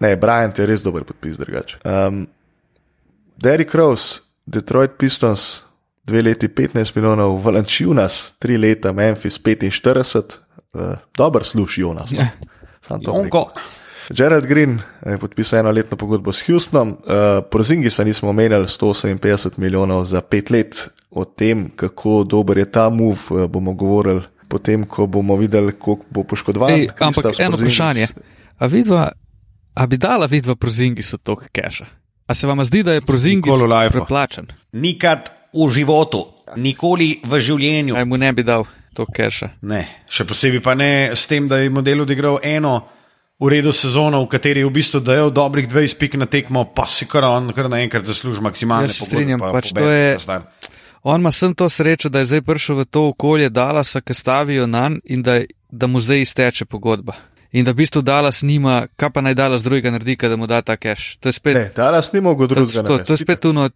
[0.00, 1.78] Ne, Bryant je res dober podpis, drugače.
[1.84, 2.26] Um,
[3.36, 5.62] Derrick Rose, Detroit Pistons,
[6.06, 10.38] dve leti 15 milijonov, Valančiunas, tri leta, Memphis 45,
[10.74, 12.10] uh, dober služ Jonas.
[12.10, 12.20] No?
[12.20, 12.30] Yeah.
[14.10, 20.04] Gerald Green je podpisal enoletno pogodbo s Houstonom, uh, eh, Prozingisa nismo omenjali 158 milijonov
[20.04, 20.88] za pet let.
[21.10, 26.04] O tem, kako dober je ta move, uh, bomo govorili potem, ko bomo videli, koliko
[26.10, 26.72] bo poškodovan.
[26.72, 28.06] Ej, ampak eno vprašanje.
[28.58, 29.08] A, vidva,
[29.74, 31.86] a bi dala vidva Prozingisu tok keša?
[32.26, 33.52] A se vam zdi, da je Prozingis
[33.92, 34.46] preplačen?
[34.72, 36.26] Nikad v životu,
[36.56, 37.96] nikoli v življenju.
[37.96, 39.48] Aj mu ne bi dal tok keša.
[39.62, 42.80] Ne, še posebej pa ne s tem, da je model odigral eno
[43.40, 46.86] v redu sezono, v kateri je v bistvu dajal dobrih 20 pik na tekmo, pa
[46.86, 48.86] si kar on kar naenkrat zasluži maksimalno.
[48.86, 50.18] Ja, strinjam, pa, pač to je.
[51.04, 54.66] On ima sem to srečo, da je zdaj prišel v to okolje Dalasa, ki stavijo
[54.66, 57.12] na njega in da, da mu zdaj izteče pogodba.
[57.52, 60.62] In da v bistvu Dalas nima, kaj pa naj Dalas drugega naredi, da mu da
[60.62, 61.18] ta cash.
[61.20, 61.54] To je spet.
[61.54, 62.82] Ne, Dalas nima drugega.
[62.82, 63.70] To, to je spet tuno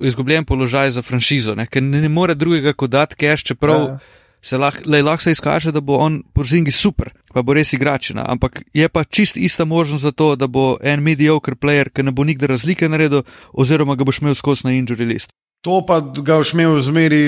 [0.00, 1.66] izgubljen položaj za franšizo, ne?
[1.66, 3.80] ker ne, ne more drugega kot dati cash, čeprav.
[3.88, 3.98] Ja
[4.42, 8.24] se lahko lah izkaže, da bo on po zingi super, pa bo res igračina.
[8.28, 12.12] Ampak je pa čist ista možnost za to, da bo en mediocre player, ki ne
[12.12, 13.22] bo nikdar razlike naredil,
[13.52, 15.30] oziroma ga boš imel skozi na injury list.
[15.62, 17.22] To pa ga boš imel v zmeri,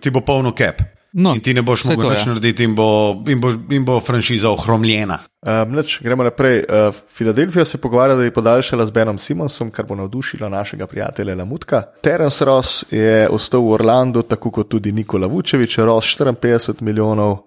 [0.00, 0.80] ti bo polno cap.
[1.12, 2.86] No, in ti ne boš mogel več narediti, in bo,
[3.26, 5.16] in, bo, in bo franšiza ohromljena.
[5.42, 6.60] Um, neč, gremo naprej.
[6.62, 11.34] Uh, Filadelfija se pogovarja, da je podaljšala z Benom Simonsom, kar bo navdušilo našega prijatelja
[11.34, 11.82] Lamutka.
[12.06, 17.40] Terence Ross je ostal v Orlandu, tako kot tudi Nikola Vučevič, Ross 54 milijonov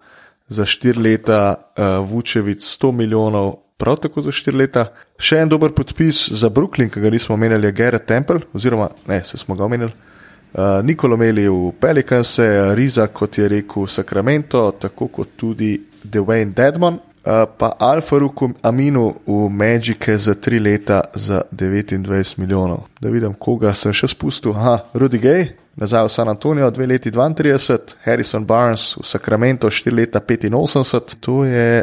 [0.48, 3.54] za 4 leta, uh, Vučevič 100 milijonov.
[3.78, 4.86] Prav tako za štiri leta.
[5.20, 9.24] Še en dober podpis za Brooklyn, ki ga nismo omenjali, je Garrett Temple, oziroma ne,
[9.24, 10.13] se smo ga omenjali.
[10.54, 16.94] Uh, Nikolo Meli v Pelikanse, Riza, kot je rekel, Sacramento, tako kot tudi Dwayne Dedmon,
[16.94, 22.86] uh, pa Alfa Ruku Aminu v Magike za tri leta za 29 milijonov.
[23.02, 24.54] Da vidim, koga sem še spustil.
[24.54, 30.04] Aha, Rudy Gay, nazaj v San Antonijo, dve leti 32, Harrison Barnes v Sacramento, štiri
[30.04, 31.18] leta 85.
[31.26, 31.82] To je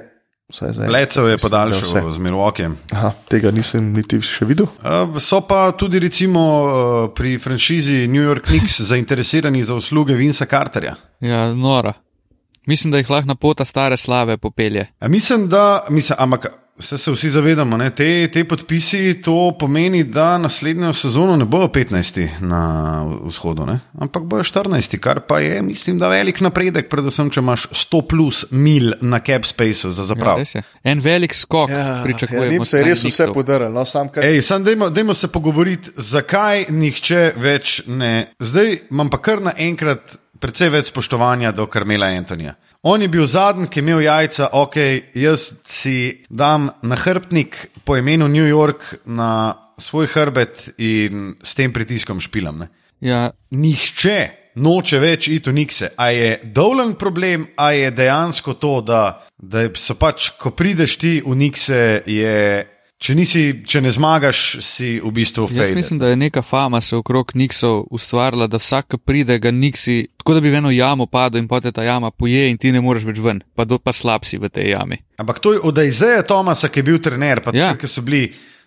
[0.88, 2.76] Lecev je podaljšal z Milwaukeeem.
[3.28, 4.66] Tega nisem niti še videl.
[4.82, 10.46] Uh, so pa tudi recimo, uh, pri franšizi New York Knicks zainteresirani za usluge Vinca
[10.50, 10.96] Carterja.
[11.20, 11.92] Ja, nora.
[12.66, 14.86] Mislim, da jih lahko na pota stare slave popelje.
[15.00, 15.86] A mislim, da.
[15.88, 16.46] Mislim, ampak,
[16.80, 21.68] Vse se vsi zavedamo, da te, te podpisi to pomeni, da naslednjo sezono ne bojo
[21.68, 22.62] 15 na
[23.24, 23.78] vzhodu, ne?
[23.98, 28.44] ampak bojo 14, kar pa je, mislim, da velik napredek, predvsem, če imaš 100 plus
[28.50, 30.40] mil na cap spaceu za zapravo.
[30.54, 32.64] Ja, en velik skok, ja, pričakujemo.
[32.64, 34.30] Ja, se je res vse podarilo, no, sam kaj.
[34.32, 38.32] Ej, sam dajmo, dajmo se pogovoriti, zakaj nihče več ne.
[38.40, 42.56] Zdaj imam pa kar naenkrat precej več spoštovanja do Karmela Antonija.
[42.82, 44.76] On je bil zadnji, ki je imel jajca, ok,
[45.14, 52.20] jaz si dam nahrbtnik po imenu New York na svoj hrbet in s tem pritiskom
[52.20, 52.64] špilam.
[53.00, 53.30] Ja.
[53.50, 55.92] Nihče noče več iti v Nikse.
[55.96, 59.02] A je dolen problem, a je dejansko to, da,
[59.38, 62.36] da so pač, ko prideš ti v Nikse, je
[63.00, 65.76] Če, nisi, če ne zmagaš, si v bistvu Jaz fade.
[65.78, 70.10] mislim, da je neka fama se okrog Nixov ustvarila, da vsak, ki pride, ga Nixi,
[70.20, 72.82] tako da bi v eno jamo padel in potem ta jama poje in ti ne
[72.84, 75.00] moreš več ven, pa, do, pa slab si v tej jami.
[75.16, 77.72] Ampak to je od Aizeja Tomasa, ki je bil trener, pa Ja.
[77.72, 78.26] tudi, ki so bili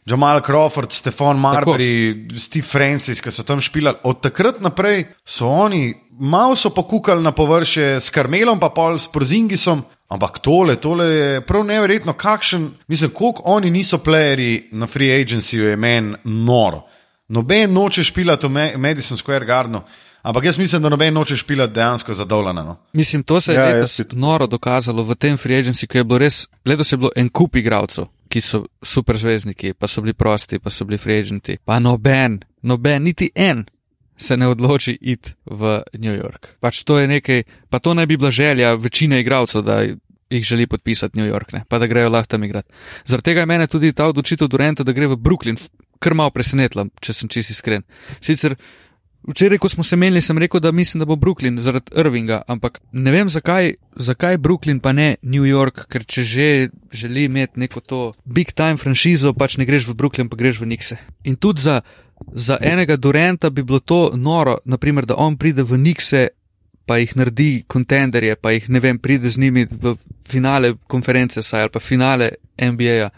[0.10, 4.02] Jamal Crawford, Stefan Marbury, Steve Francis, ki so tam špilali.
[4.04, 9.06] Od takrat naprej so oni malo so pokukali na površje s Karmelom, pa pol s
[9.08, 9.86] Porzingisom.
[10.14, 15.64] Ampak tole, tole je prav neverjetno, kakšen, mislim, koliko oni niso playeri na free agencyju,
[15.72, 16.84] je meni noro.
[17.28, 19.82] Noben noče špilati v Ma- Madison Square Gardenu,
[20.22, 22.64] ampak jaz mislim, da noben noče špilati dejansko za Dolana.
[22.64, 22.76] No.
[22.94, 26.18] Mislim, to se je Ja, letos noro dokazalo v tem free agency, ki je bilo
[26.22, 30.60] res, letos je bilo en kup igralcev, ki so super zvezdniki, pa so bili prosti,
[30.60, 31.58] pa so bili free agenti.
[31.66, 33.66] Pa noben, noben, niti en
[34.18, 36.48] se ne odloči iti v New York.
[36.60, 39.82] Pač to je nekaj, pa to naj bi bila želja večine igralcev, da
[40.34, 41.64] jih želi podpisati New York, ne?
[41.70, 42.74] pa da grejo lahko tam igrati.
[43.06, 45.60] Zaradi tega je mene tudi ta odločitev Durenta, da gre v Brooklyn,
[46.00, 47.86] kar malo presenetila, če sem čisi iskren.
[48.22, 48.58] Sicer
[49.24, 52.82] Včeraj, ko smo se menili, sem rekel, da mislim, da bo Brooklyn zaradi Irvinga, ampak
[52.92, 56.48] ne vem, zakaj, zakaj Brooklyn pa ne New York, ker če že
[56.92, 60.68] želi imeti neko to big time franšizo, pač ne greš v Brooklyn, pa greš v
[60.74, 60.98] Nixe.
[61.24, 61.82] In tudi za,
[62.36, 66.28] za enega Durenta bi bilo to noro, naprimer, da on pride v Nixe,
[66.86, 69.96] pa jih naredi kontenderje, pa jih ne vem, pride z njimi v
[70.28, 73.10] finale konference vsaj ali pa finale NBA-ja.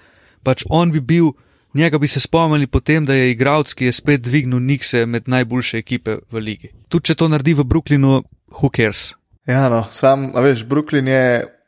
[0.43, 1.33] Pač on bi bil.
[1.75, 5.77] Njega bi se spomnili potem, da je igralec, ki je spet dvignil Nikse med najboljše
[5.77, 6.69] ekipe v ligi.
[6.87, 9.09] Tudi če to naredi v Brooklynu, who cares?
[9.43, 11.25] Ja, no, sam, a veš, Brooklyn je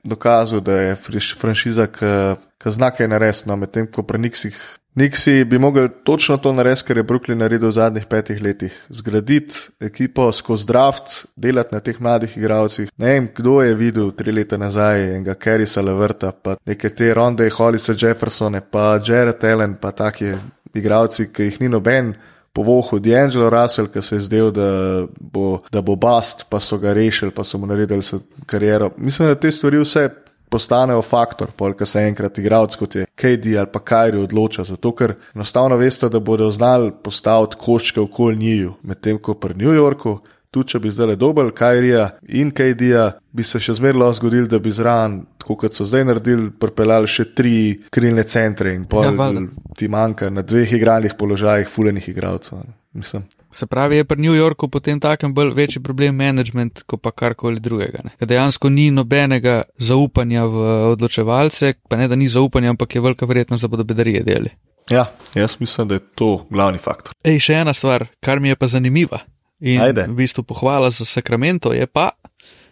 [0.07, 0.95] dokazal, da je
[1.41, 4.55] franšiza, ki zna kaj narediti, no, medtem ko pri Nixih.
[4.97, 8.73] Nixi bi mogli točno to narediti, kar je Brooklyn naredil v zadnjih petih letih.
[8.89, 12.89] Zgraditi ekipo skozi draft, delati na teh mladih igralcih.
[12.97, 17.49] Ne vem, kdo je videl tri leta nazaj enega Kerrisa Leverta, pa neke te Ronde,
[17.49, 20.33] Hollisa Jeffersone, pa Jared Allen, pa taki
[20.73, 22.15] igralci, ki jih ni noben
[22.57, 24.71] povohu D'Angelo Russell, ki se je zdel, da
[25.19, 28.95] bo, da bo bast, pa so ga rešili, pa so mu naredili so kariero.
[28.97, 30.09] Mislim, da te stvari vse
[30.49, 35.15] postanejo faktor, polk se enkrat igralec kot je KD ali pa Kajri odloča, zato ker
[35.35, 40.19] enostavno veste, da bodo znali postaviti koščke okoli njiju, medtem ko pri New Yorku.
[40.51, 42.05] Tudi če bi zdaj dobil Kajrija
[42.39, 46.05] in KD-ja, bi se še zmeraj lahko zgodilo, da bi zraven, tako kot so zdaj
[46.07, 47.57] naredili, pripeljali še tri
[47.93, 49.33] krilne centre in pol Ja,
[49.77, 52.63] ti manjka na dveh igralnih položajih, fulenih igralcev.
[52.95, 53.27] Mislim.
[53.57, 57.57] Se pravi, je pri New Yorku potem takem bolj večji problem management, kot pa karkoli
[57.59, 58.03] drugega.
[58.05, 58.11] Ne?
[58.19, 63.25] Ker dejansko ni nobenega zaupanja v odločevalce, pa ne da ni zaupanja, ampak je velika
[63.25, 64.53] verjetnost, da bodo bedarije delali.
[64.93, 67.17] Ja, jaz mislim, da je to glavni faktor.
[67.25, 69.23] Ej, še ena stvar, kar mi je pa zanimiva
[69.57, 70.05] in Ajde.
[70.05, 72.11] v bistvu pohvala za Sacramento, je pa,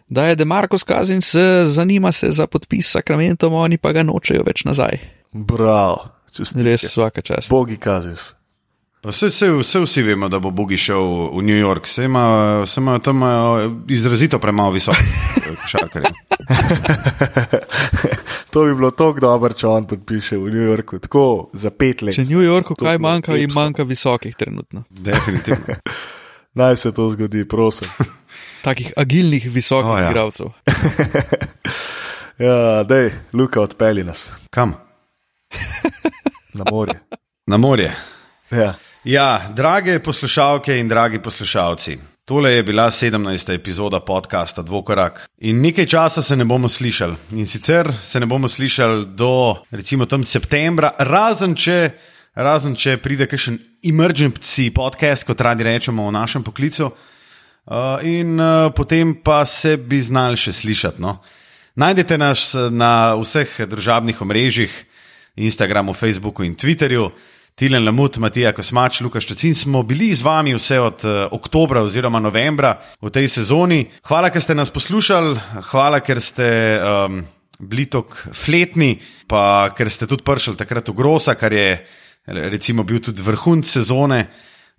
[0.05, 4.45] da je Demarko Skazin se zanima se za podpis s Sacramentom, oni pa ga nočejo
[4.45, 5.01] več nazaj.
[5.33, 6.69] Bravo, čestitke.
[6.69, 7.49] Res vsaka čast.
[7.49, 8.35] Bogi kazis.
[9.05, 12.81] Vse, vse, vse vsi vemo, da bo Bogi šel v New York, vse imajo vse
[12.81, 14.97] imajo tam imajo izrazito premalo visoko
[15.61, 16.09] košarkarje.
[18.51, 22.15] to bi bilo tako dobro, če on podpiše v New Yorku, tako za pet let.
[22.15, 24.83] Če New Yorku To kaj manjka, jim manjka visokih trenutno.
[24.89, 25.75] Definitivno.
[26.59, 27.89] Naj se to zgodi, prosim.
[28.63, 30.09] Takih agilnih, visokih oh, ja.
[30.09, 30.49] igralcev.
[32.39, 34.73] Ja, dej, Luka, odpelji nas Kam?
[36.53, 36.99] na morje.
[37.47, 37.93] Na morje.
[38.51, 38.73] Ja.
[39.05, 41.97] Ja, drage poslušalke in dragi poslušalci.
[42.25, 43.53] Tole je bila 17.
[43.53, 45.29] epizoda podcasta Dvokorak.
[45.37, 47.15] In nekaj časa se ne bomo slišali.
[47.31, 51.91] In sicer se ne bomo slišali do recimo tam septembra, razen če,
[52.33, 56.89] razen če pride kakšen emergency podcast, kot radi rečemo v našem poklicu.
[56.89, 61.01] Uh, in uh, potem pa se bi znali še slišati.
[61.01, 61.19] No?
[61.75, 64.73] Najdete nas na vseh družabnih omrežjih,
[65.35, 67.34] Instagramu, Facebooku in Twitterju.
[67.55, 72.19] Tilen Lamut, Matija Kosmač, Lukaš Čocin smo bili z vami vse od uh, oktobra oziroma
[72.19, 73.77] novembra v tej sezoni.
[74.03, 77.21] Hvala, ker ste nas poslušali, hvala, ker ste um,
[77.63, 81.79] bili tako fletni, pa ker ste tudi prišli takrat v Grosa, kar je
[82.27, 84.19] recimo bil tudi vrhunc sezone.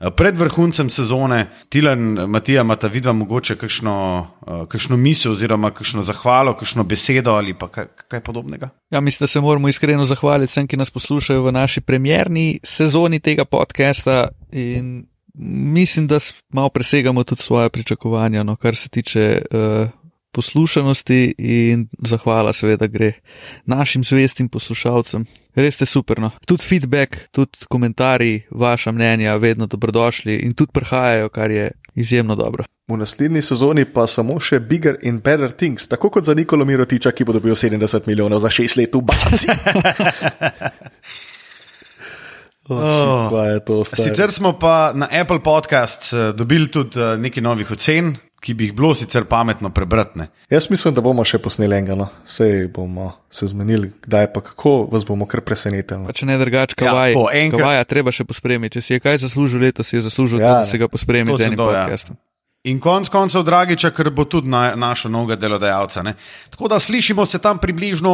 [0.00, 6.02] Eh, Pred vrhuncem sezone, Tilan, Matija, imata vidva mogoče kakšno, uh, kakšno misel oziroma kakšno
[6.02, 8.68] zahvalo, kakšno besedo ali pa kaj, kaj podobnega.
[8.90, 13.20] Ja, mislim, da se moramo iskreno zahvaliti vsem, ki nas poslušajo v naši premjerni sezoni
[13.20, 14.28] tega podcasta.
[14.52, 15.06] In
[15.72, 16.18] mislim, da
[16.52, 19.88] malo presegamo tudi svoje pričakovanja, no, kar se tiče uh,
[20.36, 23.12] poslušanosti, in zahvala seveda gre
[23.64, 25.24] našim zvestim poslušalcem.
[25.56, 26.20] Res ste super.
[26.20, 26.30] No.
[26.44, 32.64] Tudi feedback, tudi komentarji, vaša mnenja, vedno dobrodošli in tudi prihajajo, kar je izjemno dobro.
[32.88, 37.10] V naslednji sezoni pa samo še bigger in better things, tako kot za Nikolo Mirotiča,
[37.16, 39.48] ki bo dobil 70 milijonov za 6 let v Baci.
[42.68, 43.84] Oh, Kaj je to?
[43.84, 44.08] Stari?
[44.08, 48.64] Sicer smo pa na Apple Podcast eh, dobili tudi eh, nekaj novih ocen, ki bi
[48.64, 50.18] jih bilo sicer pametno prebrati.
[50.18, 50.26] ne.
[50.50, 52.06] Jaz mislim, da bomo še posneli enega, no.
[52.26, 56.00] Sej bomo se zmenili, kdaj pa kako, vas bomo kar presenetili.
[56.00, 56.06] no.
[56.06, 57.12] Pa če ne drugač, Ja, kavaj.
[57.12, 58.72] tako, enkrat- Kavaja treba še pospremiti.
[58.72, 61.32] Če si je kaj zaslužil letos, si je zaslužil, Ja, ja, da se ga pospremi
[61.32, 61.64] z enim ja.
[61.66, 62.16] podcastom.
[62.64, 66.02] In konc koncev, Dragiča, ker bo tudi na, našo novega delodajalca.
[66.02, 66.14] Ne?
[66.50, 68.10] Tako da slišimo se tam približno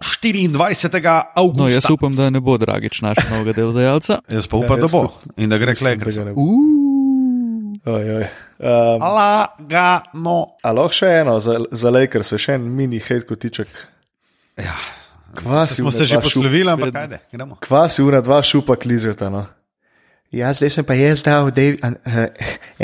[0.00, 1.02] 24.
[1.34, 1.58] avgusta.
[1.58, 4.20] No, jaz upam, da ne bo dragič našega novega delodajalca.
[4.28, 5.34] Jaz pa upam, Ja, da jaz bo tudi.
[5.36, 6.34] in da gre Mislim, da klekati.
[7.84, 8.28] ga
[8.58, 10.38] Um, Lagano.
[10.62, 13.68] a lahko še eno za, za Lakers, še en mini hate kotiček.
[14.58, 14.74] Ja,
[15.38, 17.58] Kva si smo se že poslovili, ampak ajde, gremo.
[17.60, 19.44] Kva si ura dva šupa klizeta, no.
[20.34, 22.26] Ja, zdaj sem pa jaz dal Dave, an, uh,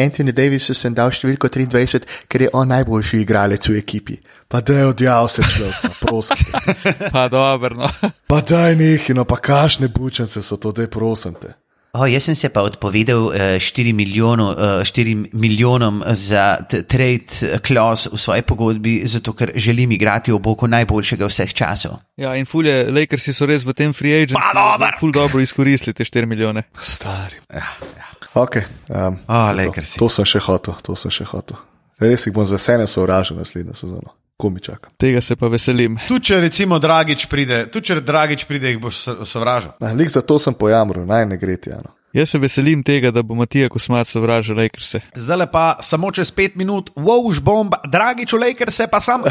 [0.00, 4.16] Anthony Davisu sem dal številko 23, ker je on najboljši igralec v ekipi.
[4.48, 6.40] Pa da je odjal se človek, no, prosim.
[7.14, 7.90] Pa dobro, no.
[8.30, 11.52] Pa daj nekaj, no pa kašne bučence so to, daj prosim te.
[11.94, 18.10] O, jaz sem se pa odpovedal uh, 4, milijonu, uh, 4 milijonom za trade clause
[18.12, 22.00] v svoji pogodbi, zato ker želim igrati v boku najboljšega vseh časov.
[22.18, 26.26] Ja, in fulje, Lakersi so res v tem free agentu ful dobro izkoristili te 4
[26.26, 26.66] milijone.
[26.82, 27.38] Stari.
[27.54, 27.62] Ja,
[27.94, 28.10] ja.
[28.34, 28.56] Ok.
[28.88, 29.98] Um, A, to, Lakersi.
[29.98, 31.62] to sem še hotel, to sem še hotel.
[32.00, 34.10] Res jih bom z veseljem sovražil naslednjo sezono.
[34.36, 34.90] Ko mi čakam.
[34.98, 35.98] Tega se pa veselim.
[36.08, 39.70] Tudi če recimo Dragič pride, tudi če Dragič pride, jih boš so- sovražil.
[39.80, 41.94] Ah, Lik za to sem pojamral, naj ne gre ti, ano.
[42.14, 45.00] Jaz se veselim tega, da bo Matija Kosmac sovražil Lakerse.
[45.14, 49.22] Zdaj pa samo čez pet minut, wow, bomba, Dragič v Lakers se pa sam.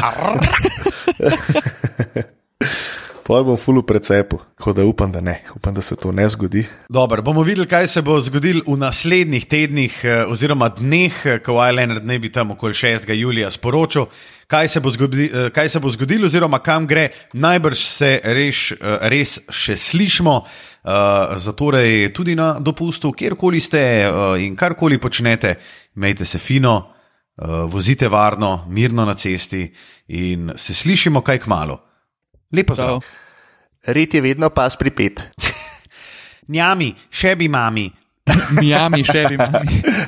[3.24, 5.38] Pol bom fulu precepu, tako da upam, da ne.
[5.56, 6.66] Upam, da se to ne zgodi.
[6.88, 11.56] Dobro, bomo videli, kaj se bo zgodilo v naslednjih tednih eh, oziroma dneh, eh, ko
[11.56, 13.08] Leonard ne bi tam okoli 6.
[13.16, 14.06] julija sporočil,
[14.46, 17.08] kaj se bo zgodilo, kaj se bo zgodilo oziroma kam gre.
[17.32, 18.52] Najbrž se eh,
[19.08, 20.36] res še slišmo,
[20.84, 25.54] uh, zatorej tudi na dopustu, kjerkoli ste uh, in karkoli počnete,
[25.96, 29.64] imejte se fino, uh, vozite varno, mirno na cesti
[30.08, 31.78] in se slišimo kaj k malu.
[32.54, 33.02] Lepo zdrav.
[33.90, 35.26] Rit je vedno pas pripet.
[36.54, 37.88] Njami, še bi mami.
[38.60, 39.82] Miami, še bi mami.